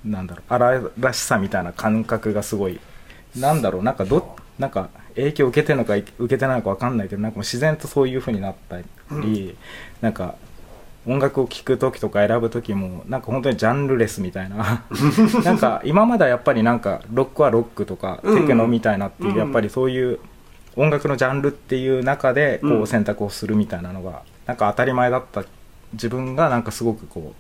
[0.05, 2.81] なんだろう荒々しさみたいな感覚がすごい。
[3.37, 3.92] なんだろうな。
[3.92, 8.79] んかどなんか影響を受けてるのか受けてないのか分かんないけどなんか自然とそういう風になった
[9.11, 9.57] り、
[10.01, 10.35] なんか
[11.07, 14.85] 音楽を聴く時とか選ぶ時もなんか本当にジャンルレスみたいな。
[15.45, 18.40] なんか今まではやっぱりなんかロックはロックとかうん。
[18.42, 19.37] テクノみたいなっていう、うん。
[19.38, 20.19] やっぱりそういう
[20.75, 22.83] 音楽のジャンルっていう中でこうん。
[22.83, 25.45] う選択をするみたいなのがなんか当たり前だった
[25.92, 27.35] 自分がなんかすごくこ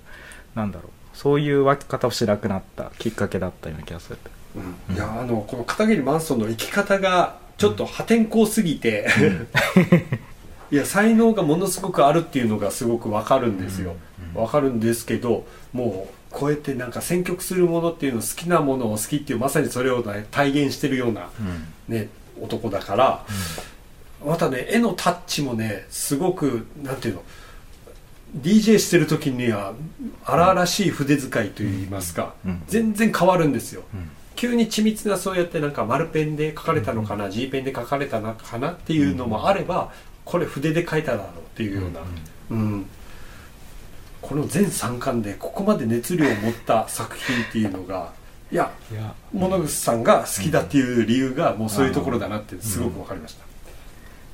[0.54, 0.90] うなんだろう。
[1.12, 4.18] そういう分け方をしなくなったきっかけだったような気がする。
[4.88, 4.94] うん。
[4.94, 9.08] いやあのこの片桐マンソンの生き方がちょっと破天荒すぎて、
[10.70, 13.96] いや才能がものすごくあるっていうのがすごくわかるんですよ。
[14.34, 21.30] わ、かるんですけどもうこうやってなんか選曲するものっていうの好きなものを好きっていうまさにそれを、ね、体現してるような、
[21.88, 22.08] ね、
[22.40, 23.24] 男だから、
[24.24, 27.22] またね絵のタッチもねすごくなんていうの
[28.40, 29.72] DJ してる時には
[30.24, 32.62] 荒々しい筆遣いといいますか、うん。
[32.66, 34.10] 全然変わるんですよ、ん。
[34.34, 39.92] 急に緻密なそうやってなんか丸ペンで書かれたのかな、G ペンで書かれたのかなっていうのもあれば
[40.26, 42.00] これ筆で書いただろうっていうような、
[42.50, 42.86] うん
[44.20, 48.12] この全3巻でここまで熱量を持った作品っていうのが
[48.50, 49.14] いやいや。
[49.32, 53.44] 物口さんが好きだっていう理由がもうそういうところだなってすごく分かりました、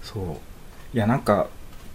[0.03, 0.97] そう。
[0.97, 1.49] いやなんか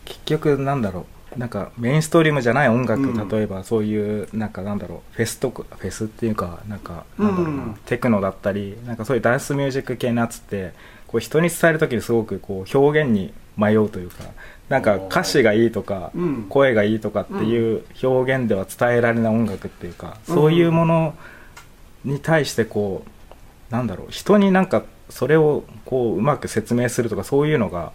[0.06, 1.40] 結局なんだろう。
[1.40, 3.28] なんかメインストリームじゃない音楽、うん。
[3.28, 5.16] 例えばそういうなんかなんだろう。
[5.16, 7.80] フェスとかフェスっていうかなんかなんだろうな、うん。
[7.86, 10.74] テクノだったりなんかそういうダンスミュージック系のやつって
[11.08, 14.24] こう人に伝える時にすごくこう表現に迷うというか
[14.70, 16.46] なんか歌詞がいいとか、うん。
[16.50, 21.16] 声がいいとかっていう表現では伝えられない音楽っていうか、そういうもの
[22.04, 23.06] に対してこ
[23.72, 27.94] うなんだろう人になんかそれをこううまく説明するとかそういうのが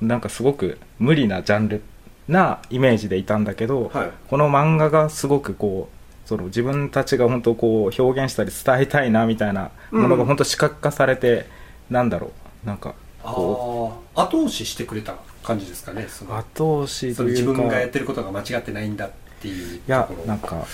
[0.00, 1.82] なんかすごく無理なジャンル
[2.26, 4.10] なイメージでいたんだけど、はい。
[4.28, 11.46] この漫画がすごくこうその自分たちが本当こう表現したり伝えたいなみたいなものが本当視覚化されて、
[11.90, 12.32] なんだろ
[12.64, 12.94] うなんかあ
[13.34, 16.36] こあ後押ししてくれた感じですかねその。
[16.36, 17.32] 後押しというか。
[17.32, 19.10] 自分がやってることが間違ってないんだっ
[19.40, 20.66] ていういやなんか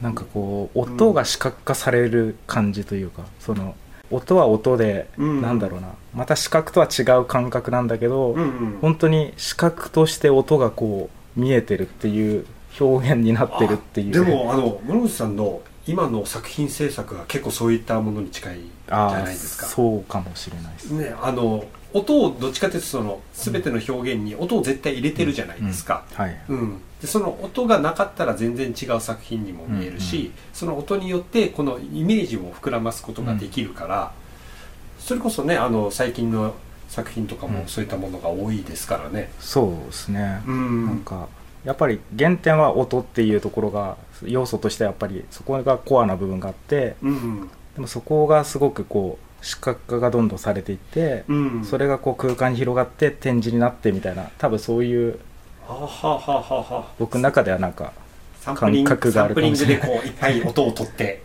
[0.00, 3.74] なんかこう音が視覚化される感じというか、その
[4.10, 5.42] 音は音で、うん。
[5.42, 5.88] なんだろうな。
[6.14, 8.78] また視覚とは違う感覚なんだけど、うんうん。
[8.80, 12.46] 本当に視覚として音がこう見えてるっていう
[12.80, 14.22] 表現になってるっていう。
[14.22, 19.66] あでもあの室口さんの今の作品制作が結構そういったものに近いじゃないですか。
[19.66, 20.90] そうかもしれないです。
[20.90, 26.38] ねあの音をどっちかというとその全ての表現に音を絶対入れてるじゃないですか、はい。
[26.50, 26.80] うん。
[27.00, 30.26] でその音がなかったら全然違う作品にも見えるし、うん。
[30.26, 34.12] うその音によってこのイメージも膨らますことができるから、
[34.98, 36.54] それこそねあの最近の
[36.90, 39.30] 作品とかもうんそういったものが多いですからね。
[39.40, 40.86] そうですね、うん。
[40.86, 41.28] なんか
[41.68, 55.20] やっぱり原点は音っていうところが要素としてやっぱりそこがコアな部分があってうんでもそこがすごくこう視覚化がどんどんされていって、うん、それがこう空間に広がって展示になってみたいな多分そういう
[56.98, 57.92] 僕の中ではなんか
[58.40, 59.86] サンプリング感覚があるサンプリンかもしれない。
[59.86, 61.22] グでこういっぱい音を取って。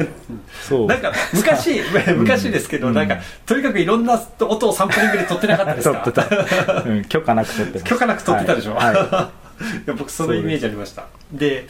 [0.66, 0.86] そう。
[0.86, 1.82] なんか昔
[2.16, 2.94] 昔ですけど、うん。
[2.94, 8.94] なんかとにかくいろんな音をサンプリングで取ってなかったです撮かってた、うん、許可なく撮って許可なく撮ってたでしょ、はい。
[8.94, 9.41] はいい
[9.86, 11.06] や僕そのイメージありました。
[11.32, 11.66] で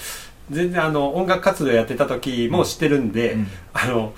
[0.50, 3.46] 全然あの音楽活動やってた時も知ってるんで、うん。
[3.72, 4.12] あの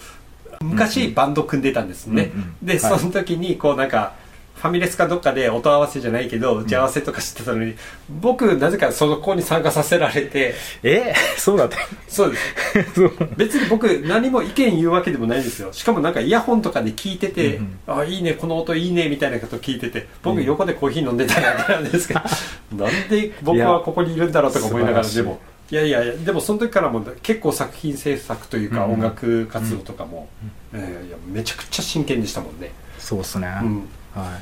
[0.62, 2.98] 昔バンド組んでたんですね、うんうんで、はい。
[2.98, 7.74] その時にこうなんかファミレスかどっかで音合わせじゃないけど打ち合わせとかしてたのに、
[8.20, 10.54] 僕なぜかそこに参加させられて。
[10.82, 11.14] え？
[11.36, 11.76] そうだった
[12.08, 13.00] そうです。
[13.36, 15.72] 別に僕何も意見言うわけでもないんですよ。
[15.72, 20.44] しかもなんかイヤホンとかで聞いてて、うんあいいねこの音いいねみたいなこと聞いてて僕うん。
[20.44, 22.20] 横でコーヒー飲んでただけなんですけど、
[22.84, 25.40] なんで僕はここにいるんだろうとか思いながらでも。
[25.70, 28.92] いやいやいやでもその時からも結構作品制作というかうん。
[28.94, 30.28] 音楽活動とかも、
[30.72, 34.38] えーいやめちゃくちゃ真剣でしたもんね、そうっすね、うん、は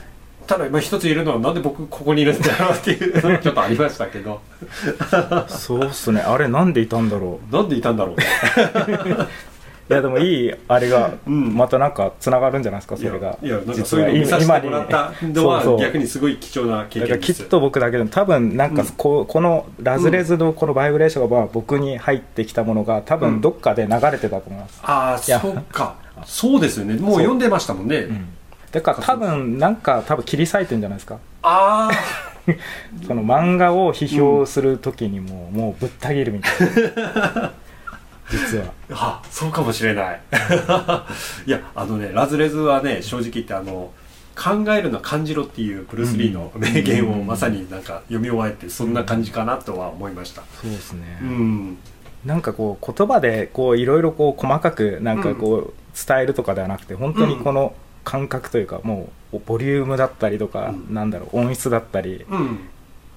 [0.46, 3.20] ただ今一つ言えるのはなんで僕ここにいるんだろうっていう。
[3.40, 4.40] ちょっとありましたけど。
[4.62, 6.20] いそうっすね。
[6.20, 8.16] あれなんでいたんだろなんでいたんだろう。
[9.90, 11.54] いやでもいいあれがうん。
[11.54, 13.36] またなんかつながるんじゃないですかそれが。
[13.42, 18.88] いやなんそういうのを見させてもらったのはそうそう逆にすごい貴重な経だから験ですきっと僕だけでも多分なんかうん。
[18.88, 23.20] こ,、うこのラズレズのこのバイブレーションがまあ僕に入ってきたものが多うん。
[23.20, 25.96] 分どっかで流れてたと思います、ああそうか。
[26.24, 26.94] そうですよね。
[26.94, 28.28] もう読んでましたもんね、うん
[28.72, 31.18] だから多分なんか多分切り裂いてんじゃないですか。
[31.42, 32.32] ああ
[33.06, 36.52] その漫画を批評する時にも、もうぶった切るみたい
[36.96, 37.52] な。
[38.30, 38.64] 実は。
[38.90, 40.20] あそうかもしれない。
[41.46, 43.92] いやあのねラズレズはね正直言ってあの
[44.34, 50.42] 考えるのは感じろっていうブルース・リーの名言をまさになんか読み終えてそんな感じかなとは思いました。
[50.60, 51.78] そうですね、うん。
[52.24, 60.94] なんかこう言葉でこういろいろこう細かくなんかこう伝えるとかではなくて本当にこの感覚というかもうボリュームだったりとか、うん。
[60.94, 62.58] なんだろう音質だったりうん。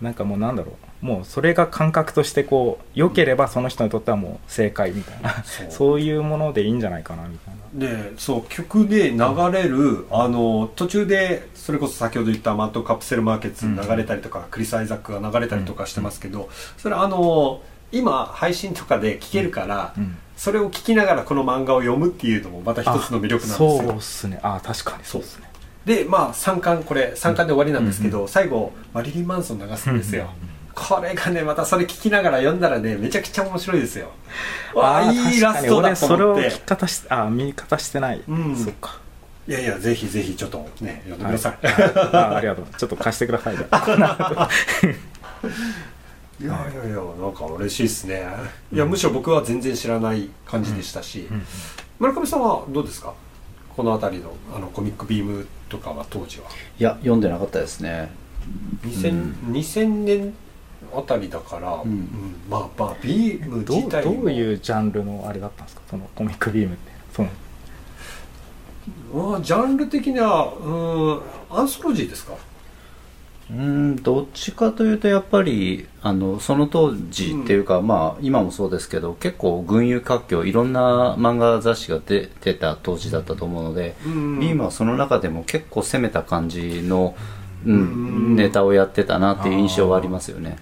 [0.02, 1.06] なんかもうなんだろう。
[1.06, 5.68] もうそれが感覚としてこう良ければその人にとってはもう正解みたいな、そう。
[5.70, 7.88] そういうものでいいんじゃないかなみたいな。
[7.88, 9.18] でそう曲で流
[9.52, 17.62] れる、あの途中でそれこそ先ほど言ったマッドカプセルマーケッツ流れたりとか、クリス・アイザックが流れたりとかしてますけど、それあの
[17.98, 20.18] 今配信とかで聴けるから、うん。
[20.38, 24.40] それを聴きながらこの漫画を読むっていうのもまた一つの魅力なんですあそうよっすね。
[24.44, 25.50] あ確かにそうっすね。
[25.86, 30.30] でまあ3巻これ3巻で終わりなんですけど、最後マリリン・マンソン流すんですよ、
[30.74, 34.12] これがねまたそれ聞きながら読んだらねめちゃくちゃ面白いですよ。
[34.74, 36.50] わあーいいラストだと思って。
[36.50, 38.56] 聞き方しあ見方してない、うん。
[38.58, 39.00] そっか。
[39.48, 41.34] いやいやぜひぜひちょっとね読んでくはい。
[41.34, 41.58] ださい、
[42.14, 42.66] あありがとう。
[42.78, 43.56] ちょっと貸してください
[46.42, 48.28] いやいやいやなんか嬉しいですね。
[48.74, 51.46] いやむしろ僕は全然知らない感じでしたし、うん。
[52.00, 53.14] 村上さんはどうですか？
[53.76, 56.48] この辺りのあのコミックビームとかは当時は。
[56.78, 58.12] いや読んでなかったですね。
[58.84, 60.34] 2000, 2000年
[60.94, 61.82] あたりだから、ん。
[61.84, 62.36] うん。
[62.50, 64.14] まあまあビームどう自体も。
[64.16, 65.84] どういうジャンルのあれだったんですか？
[65.90, 66.92] そのコミックビームって。
[67.14, 67.30] その。
[69.32, 72.34] まあジャンル的にはうんアンソロジーですか？
[73.52, 84.40] うんどっちかというとやっぱりあのその当時っていうか、まあ今もそうですけど結構群雄割拠いろんな漫画雑誌が出てた当時だったと思うので、うん。
[84.40, 87.16] ビームはその中でも結構攻めた感じの、
[87.66, 88.34] ううん。
[88.34, 90.58] ん、ネタをやってたなっていう印象はありますよね。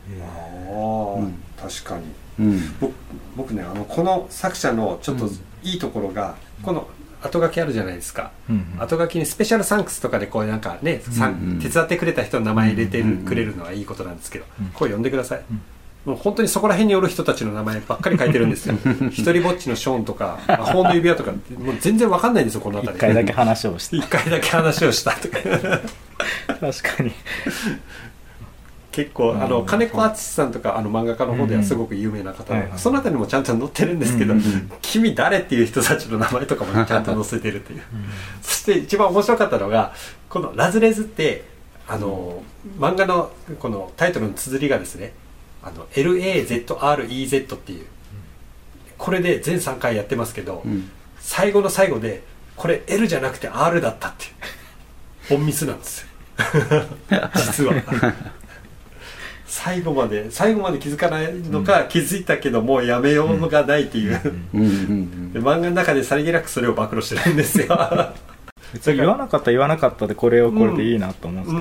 [0.70, 1.16] あ
[1.58, 2.04] あ、確かに。
[2.40, 2.60] うん。
[2.82, 2.94] 僕
[3.38, 5.28] 僕ねあのこの作者のちょっと
[5.64, 6.88] いいところが、この
[7.24, 11.60] 後書きあるじゃないですか、うん後書きにスペシャルサンクスとかでこうなんかね、うんうん。
[11.60, 14.68] 手伝ってくれた人の名前入れてくれるのはいいことなんですけど、うん。
[14.68, 15.62] こう呼んでください、うん。
[16.06, 18.76] もう本当にそこら辺におる人たちの名前ばっかり書いてるんですよ。
[19.12, 21.38] 一人ぼっちのショーンとか魔法の指輪とかも
[21.72, 22.98] う全然わかんないんですよこの辺り。
[22.98, 23.98] 一回だけ話をして。
[23.98, 25.38] 一回だけ話をしたとか。
[26.60, 26.60] 確
[26.98, 27.12] かに
[28.94, 29.66] 結構あのうん。
[29.66, 37.82] 金子敦さんとかあの漫画家の方ではすごく有名な方その辺りもちゃんと載ってるんですけど、うんうん君誰っていう人たちの名前とかもちゃんと載せてるっていう。
[38.42, 39.94] そして一番面白かったのが
[40.30, 41.44] この「ラズレズ」って
[41.88, 42.44] あの
[42.80, 45.14] 漫画のこのタイトルの綴りがですね
[45.64, 47.86] あの LAZREZ っていう
[48.98, 50.90] これで全3回やってますけど、うん。
[51.20, 52.24] 最後の最後で
[52.56, 54.32] これ L じゃなくて R だったっていう
[55.30, 56.08] 本ミスなんですよ。
[57.36, 57.74] 実は
[59.54, 64.20] 最後まで最後まで気づかないのか、気づいたけどもうやめようがないっていう、
[64.52, 64.62] うん。
[64.62, 67.68] うんで漫画の中でさりげなくそれを暴露してるんですよ。
[68.74, 71.60] 別に言わなかった言わなかったでこれをこれでいいなと思うんですう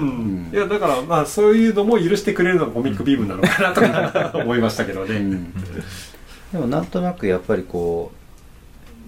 [0.50, 5.52] けど、ん、いやだからまあそういうのも許してくれるのがコミックビームなのかなとか思いましたけどね、うんうん。
[6.52, 8.10] でもなんとなくやっぱりこ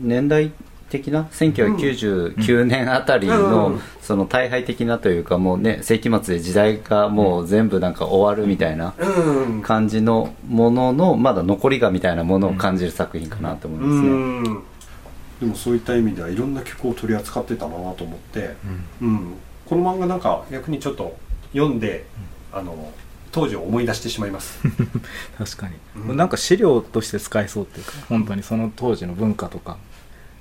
[0.02, 0.52] う年代
[0.94, 3.80] 的な1999年あたりの、うん。
[4.00, 9.62] その大敗的なというかもうね世紀末で時代がもう全部なんか終わるみたいなうん。
[9.62, 14.62] 感じのもののまだ残りがみたいなものを感じる作品かなと思いますね、うん。
[15.40, 18.54] でもそういった意味ではいろんな曲を取り扱ってたなと思って、
[19.02, 19.34] うん。
[19.66, 21.16] この漫画なんか逆にちょっと
[21.52, 22.04] 読んで、
[22.52, 22.92] あの
[23.32, 24.60] 当時を思い出してしまいます。
[25.38, 25.74] 確かに、
[26.08, 26.16] うん。
[26.16, 29.76] なんか資料として使えそうっていうか本当にその当時の文化とか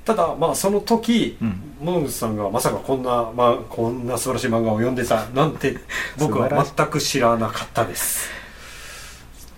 [0.05, 1.73] ただまあその時、うん。
[1.83, 5.77] モングスさんがまさかこんな、まあ、こんな素晴らしい漫画を読んでたなんて
[6.17, 8.29] 僕は全く知らなかったです。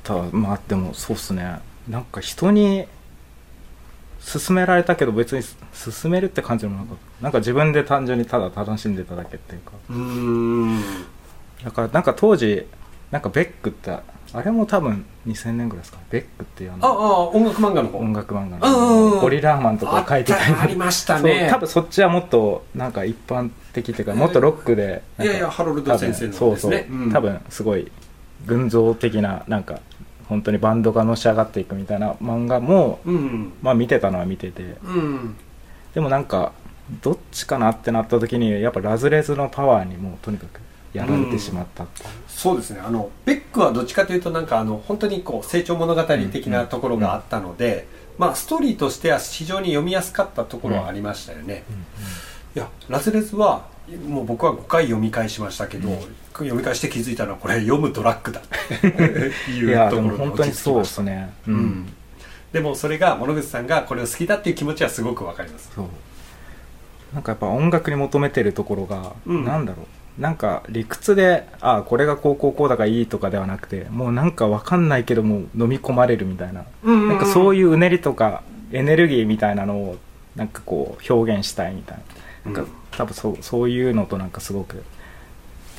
[0.04, 1.60] ただまあでもそうっすね。
[1.88, 2.88] なんか人に
[4.26, 5.43] 勧められたけど別に
[5.93, 9.72] 勧めるって感じでもなかなんか自分で単純にただ楽しんでただけっていうか。
[9.89, 10.84] うーん。
[11.64, 12.68] だからなんか当時
[13.12, 13.98] なんかベックって
[14.36, 16.90] あれも多分2000年ぐらいですかベックっていうああ
[17.30, 17.98] 音楽漫画の方。
[18.00, 19.20] 音楽漫画の。
[19.22, 21.48] ゴリラーマンとか書いてたあったありましたね。
[21.50, 26.78] 多分そっちはもっとなんか一般的っていうかもっとロックでいやいやハロルド先生の多分ですね。
[26.78, 27.12] そうそう、うん。
[27.12, 27.92] 多分すごい
[28.46, 29.80] 群像的ななんか
[30.28, 34.64] 本当にバンドがのし上がっていくみたいな漫画もうんまあ見てたのは見てて。
[34.84, 35.36] うん。
[35.94, 36.52] でもなんか
[37.02, 40.60] どっちかなってなった時にやっぱラズレズのパワーにもうとにかく
[40.96, 41.88] やられてしまったう
[42.28, 42.82] そうですね。
[42.84, 47.88] あのベックはどっちかというとなんかあの本当にこう成長物語的なところがあったので、
[48.18, 51.64] まあストーリーとしては非常に読みやすかったところはありましたよね、
[52.56, 53.68] いやラズレズは
[54.08, 55.89] もう僕は5回読み返しましたけど、
[56.34, 58.43] 読み返して気づいたのはこれ読むドラッグだっ
[58.80, 61.34] ていいうところに本当にそうですね。
[61.48, 61.58] ううん。
[61.58, 61.93] ん
[62.52, 65.72] でもそれが物口さんがこれを好きだっていう気持ちはすごくわかります。
[65.76, 65.86] そう。
[67.14, 69.46] なんかやっぱ音楽に求めてるところが、うん。
[69.46, 69.86] なんだろう
[70.18, 79.97] なんか理屈でああこれがこうこうこうだからいいとかではなくてもうなんかわかんないけども飲み込まれるみたいな、なんかそういいううねりとかエネルギーみたいなのを
[80.36, 82.03] なんかこう表現したいみたいな。
[82.45, 84.84] なんか、多分そうそういうのとなんかすごく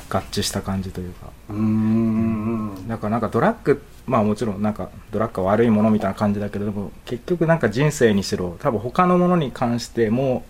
[0.09, 1.27] 合致した感じというか。
[1.49, 2.87] うんうん。
[2.87, 10.45] だからなんかドラッグまあもちろんなんかドラッグは悪いものみたいな感じだけどでも結局なんか人生にしろ多分他のものに関しても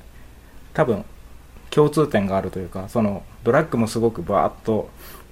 [0.73, 1.03] 多分
[1.69, 4.89] 共通点があるというかそのドラッグもすごくバーッと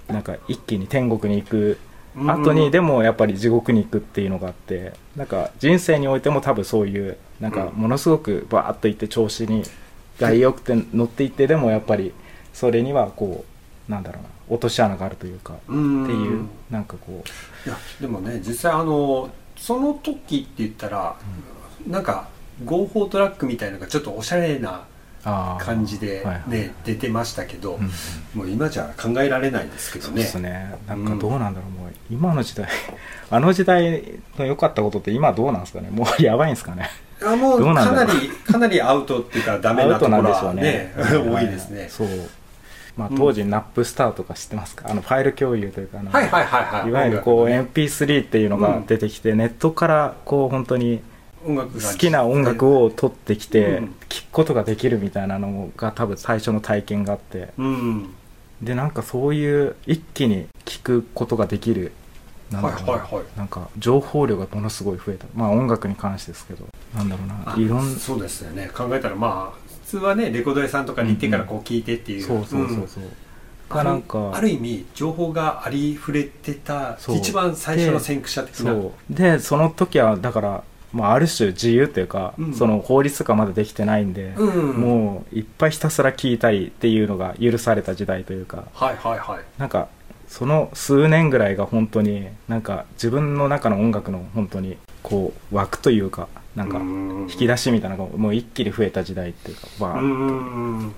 [0.08, 1.78] なんか一気に天国に行く
[2.16, 9.64] 後にでもやっぱり地獄に行くっていうのがあってなんか人生においても多分そういうなんかものすごくバーッと行って調子に
[10.20, 12.14] が良くて乗っていってでもやっぱり
[12.54, 13.44] それにはこ
[13.90, 17.24] うなんだろうな落とし穴があるというかってうんいうなんかこ
[17.66, 17.70] う。
[17.70, 21.16] いやでもね実際あのその時って言ったら、
[21.88, 22.28] なんか
[22.66, 24.86] 合法トラックみたいなのがちょっとおしゃれな
[25.60, 26.72] 感じで、ねはいはい。
[26.86, 27.90] 出てましたけど、うん
[28.36, 30.12] もう今じゃ考えられないですけどね。
[30.12, 30.76] そうですね。
[30.88, 32.68] なんかどうなんだろう、もう今の時代
[33.32, 34.04] あの時代
[34.38, 35.90] の良かったことって今どうなんですかね？
[35.92, 36.90] もうやばいんですかね？
[37.26, 38.12] あもうかなり
[38.46, 41.38] かなりアウトっていうかダメなところはねアウトなんでしょうね。
[41.38, 41.88] 多いですね。
[41.90, 42.08] そう。
[42.98, 44.86] まあ、当時ナップスターとか知ってますか？
[44.90, 46.92] あのファイル共有というかいはいはいはいい。
[46.92, 51.02] わゆるこう音楽ね MP3 っていうのが出てきて、ネットからこう本当に
[51.46, 53.96] 好きな音楽を取ってきてうん。
[54.10, 57.50] 聴くことができるみたいなのが多分最初の体験があって。
[57.58, 58.10] うん。
[58.62, 61.92] でなんかそういう一気に聴くことができる
[62.52, 63.24] なんだろうな,、はいはいはい。
[63.38, 65.26] なんか情報量がものすごい増えた。
[65.36, 66.66] まあ音楽に関してですけど。
[66.96, 67.54] なんだろうな。
[67.54, 68.70] あいろんそうですよね。
[68.74, 73.12] 考えたらまあ普通はねレコード屋さんとかに行ってからこう聞いてっていう、そうそうそうそう、うん。
[73.70, 74.32] がなんか。
[74.34, 78.72] ある意味情報がありふれてた一番最初の先駆者的な。
[78.72, 79.14] そう。
[79.14, 80.64] でその時はだから、
[80.96, 82.54] まあ、ある種自由というか、うん。
[82.54, 84.80] その法律がまだできてないんで、うん。
[84.80, 88.64] もういっぱいひたすら聞いたりっていうのが許された時代というか。
[88.74, 89.44] はいはいはい。
[89.60, 89.90] なんか
[90.28, 100.96] その数年ぐらいが本当になんか自分の中の音楽の本当にこう枠というかなんか引引き出しみたいなのがもう一気に増えた時代っていうかバーンうん。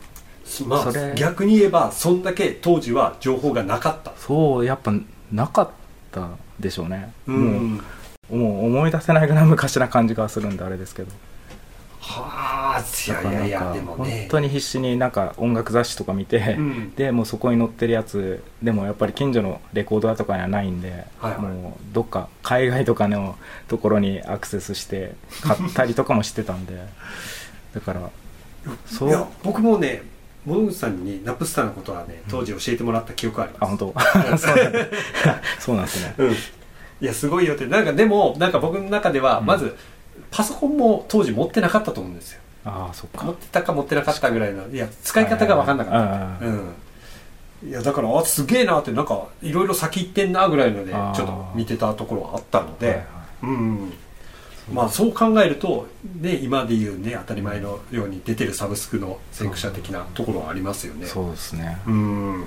[0.67, 1.13] まあそれ。
[1.15, 4.13] 逆に言えばそんだけ当時は情報がなかった。
[4.17, 4.93] そうやっぱ
[5.31, 5.69] なかっ
[6.11, 6.29] た
[6.59, 7.73] でしょうね、うん。
[7.73, 7.83] もう
[8.29, 11.11] もう思い出せないぐらい昔な感じがするんであれですけど。
[11.99, 16.95] はあいやいやいやでも本ね当に必死になんか音楽雑誌とか見て、うん。
[16.95, 21.41] でもうそこに載ってるやつでもやっぱり近所のレコード屋とかにはないんで、はいはい。
[21.41, 23.35] もうどっか海外とかの
[23.67, 26.77] ところにアクセスして買ったりとかもしてたんで。
[27.73, 28.09] だから
[28.85, 29.09] そう。
[29.09, 30.03] いや僕もね
[30.45, 34.37] 物口さんにナップスターのことはね当時教えてもらった記憶ありあます、本当。
[34.37, 34.79] そうなんだ
[35.59, 36.15] そうなんですね。
[36.19, 36.35] うん、
[37.01, 37.65] いやすごいよって。
[37.67, 39.45] なんかでもなんか僕の中ではうん。
[39.45, 39.75] まず、
[40.31, 42.41] パソコンも当時持ってなかったと思うんですよ。
[42.65, 43.25] ああそっか。
[43.25, 46.73] 持ってたか持ってなかったぐらいのいや使い方が分かんなかったあうん。
[47.69, 53.05] いやだからあすげえなってなんかいろいろ先行ってんなぐらいのでちょっと見てたところはあったので、はいはい。
[53.43, 53.93] うん
[54.73, 55.87] まあそう考えると、
[56.19, 61.05] ね、今で言うね当たり前のように出てるサブスクの先駆者的なところはありますよね。
[61.05, 61.77] そうですね。
[61.87, 62.45] うん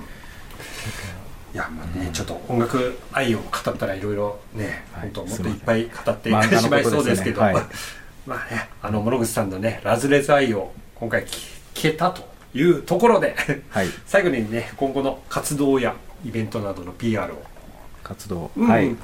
[1.53, 5.03] いやまあね、ちょっと音楽愛を語ったらいろいろね、はい。
[5.03, 7.77] 本当もっといっぱい語ってしまいそうですけど、漫画のこと
[8.27, 12.23] まあねあの諸口さんのねラズレズ愛を今回聞けたと
[12.55, 13.35] いうところで
[13.71, 13.89] はい。
[14.07, 17.43] 最後にね今後の活動やイベントなどの PR を、
[18.05, 18.69] 活動、うん。
[18.69, 18.95] はい。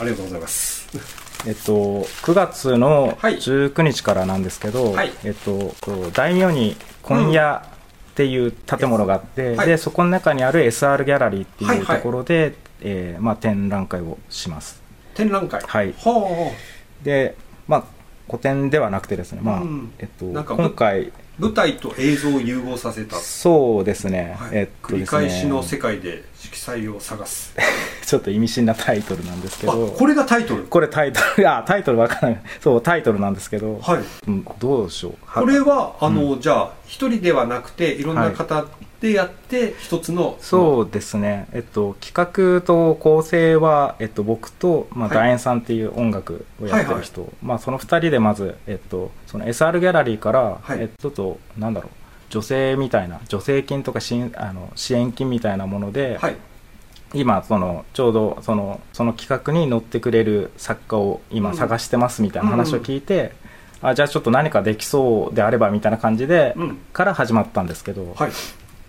[0.00, 0.88] ありがとうございます。
[1.46, 3.36] えっと、9月のはい。
[3.36, 5.12] 19日からなんですけど、はい。
[5.22, 7.62] えっと、こう大名に今夜
[8.16, 9.66] っていう建物があって、はい。
[9.66, 14.80] でそこの中にある SR ギャラリーってはいうところで、えーまあ、展覧会をします。
[15.14, 15.60] 展覧会。
[15.60, 15.92] はい。
[15.92, 16.52] は
[17.02, 17.36] で、
[17.68, 17.84] まあ、
[18.26, 19.92] 古典ではなくてですね、まあうん。
[19.98, 24.50] えっと、今回あ舞台と映像を融合させた、そうですね、はい。
[24.52, 26.24] えっと繰り返しの世界で
[26.56, 27.54] 色彩を探す。
[28.04, 30.64] ちょっと意味深なタイトルなんですけあどこれがタイトル？
[30.64, 31.48] これタイトル。
[31.48, 32.42] あタイトルわからない。
[32.60, 34.02] そうタイトルなんですけど、はい。
[34.28, 35.12] うんどうでしょう？
[35.24, 38.64] はこれはあの、じゃあ一人ではなくていろんな方
[39.00, 42.14] でやって一つのそうですね、えっと、企
[42.56, 45.18] 画と構成は、えっと、僕と、まあ、はい。
[45.18, 50.80] ダエンさんっていう音楽をやってる人、まあ、その2人でまず、えっと、その SR ギャラリーから、はい。
[50.80, 52.05] えっと、となんだろう
[52.40, 56.36] 助成みたいな助成金とか支援あの支援金みたいなもので、はい。
[57.14, 61.56] 今そのちょうどそのその企画に乗ってくれる作家を今うん。
[61.56, 63.32] 探してますみたいな話を聞いて、
[63.80, 66.78] あじゃあちょっと何かできそうであればみたいな感じで、うん。
[66.92, 68.30] から始まったんですけど、はい。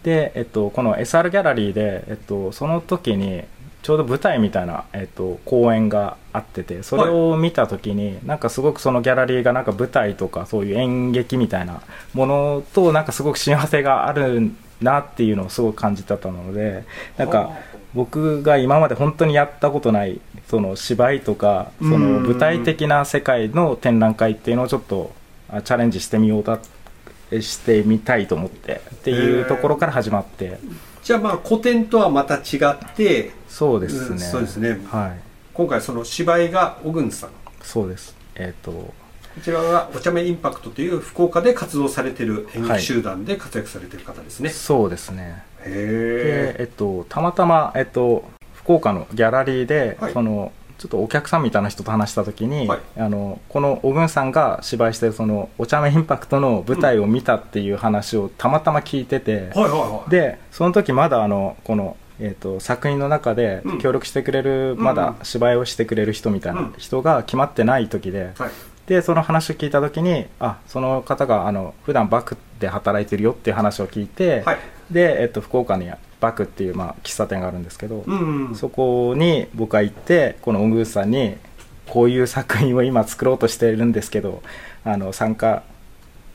[0.03, 3.43] で、えっと、この SR ギャラリーで、えっと、その時に
[3.87, 11.81] ちょうど舞台みたいな、えっと、公演があっててそれを見た時に、なんかすごくそのギャラリーがなんか舞台とかそういう演劇みたいな
[12.13, 16.83] ものとなんかすごく親和性があるなっていうのをすごく感じてたので
[17.15, 17.51] なんか
[17.93, 20.19] 僕が今まで本当にやったことない
[20.49, 25.13] その芝居とかその舞台的な世界の展覧会っていうのをちょっと
[25.47, 26.59] あチャレンジしてみようだ
[27.41, 30.59] してみたいと思ってっていうところから始まって
[31.07, 34.77] じゃあまあ古典とはまた違ってそうですね、うんそうですね。
[34.91, 35.19] はい。
[35.53, 37.29] 今回その芝居が小郡さん。
[37.29, 38.13] こそうです。
[38.35, 38.93] えっ、と
[39.41, 45.43] ちらはお茶目インパクトという福岡で活動されてる演劇集団で活躍されてる方ですね、そうですね。
[45.63, 50.13] へえでえっとたまたまえっと福岡のギャラリーで、はい。
[50.13, 52.79] そのちょっとお客さんみたいな人と話した時に、はい。
[52.97, 59.51] あのこの小郡さんが芝居してるそのお茶目インパクトの舞台を見たっていう話をたまたま聞いてて、
[60.09, 63.79] でその時まだあのこの、えー、と作品の中でうん。
[63.79, 68.49] 協力してくれる、まだ芝居をしてくれる人みたいな人が決まってない時で、はい。
[68.85, 74.57] でその話を聞いた時にあその方があの普段バクで働いてるよっていう話を聞いて、はい
[74.91, 78.55] で、えっと、福岡にバクっていう、まあ、喫茶店があるんですけど、うんうん。
[78.55, 81.37] そこに僕は行ってこのオングースさんに
[81.87, 84.41] こういう作品を今作ろうとしているんですけど
[84.83, 85.63] あの参加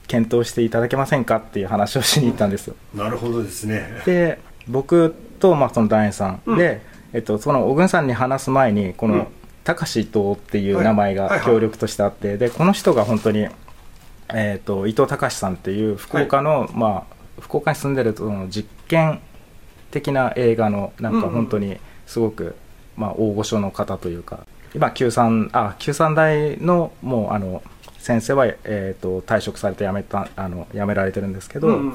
[0.06, 2.76] 検討していただけませんかっていう話をしに行ったんですよ。
[2.94, 4.02] なるほどですね。
[4.04, 4.38] で
[4.68, 6.58] 僕と、まあ、その団員さん、うん。
[6.58, 6.82] で、
[7.12, 9.26] えっと、その小郡さんに話す前にこの、うん。
[9.64, 11.38] 高志伊藤っていう名前はいはいはい。
[11.38, 13.46] が協力としてあって、でこの人が本当に、
[14.34, 19.20] えっと伊藤隆さんっていう福岡の、まあ、福岡に住んでるその実験
[19.90, 22.56] 的な映画のなんか本当にすごく、
[22.96, 27.62] まあ、大御所の方というか今九三あ九三大のもうあの
[27.98, 31.94] 先生は、えー、と退職されて辞めたあの辞められてるんですけど、うん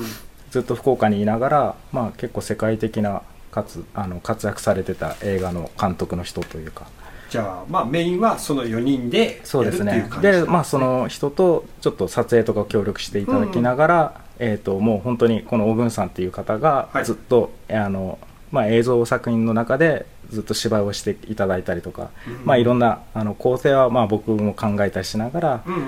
[0.50, 3.22] ずっと福岡にいながら、まあ、結構世界的な
[3.52, 6.88] 活あの活躍されてた映画の監督の人というか。
[7.30, 10.10] じゃあまあメインはその4人でそうですね。
[10.22, 17.06] でまあその人とちょっと撮影とか協力していただきながら、えー、ともう本当にこの小郡さんっていう方がはい。
[17.06, 18.20] ずっと、あの
[18.52, 25.82] まあ、映像作品の中でずっと芝居をしていただいたりとか、うんまあ、いろんなあの構成はまあ僕も考えたりしながら、うんうん。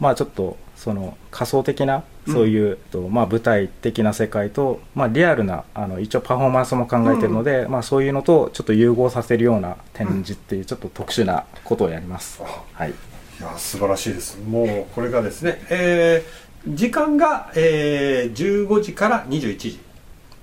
[0.00, 12.42] まあちょっとその仮想的なそういう、とまあ舞台的な世界と、まあ、リアルなあの一応パフォーマンスも考えてるので、まあ、そういうのとちょっと融合させるような展示っていうちょっと特殊なことをやります、
[12.72, 12.90] はい。
[12.90, 12.92] い
[13.40, 14.38] や素晴らしいです。
[14.40, 19.80] もうこれがですね、えー時間が、えー15時から21時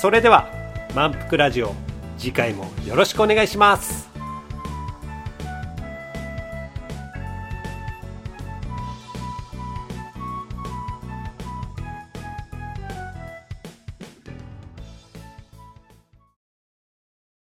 [0.00, 0.48] それでは
[0.94, 1.74] 満腹ラジオ
[2.18, 4.09] 次回もよろしくお願いします。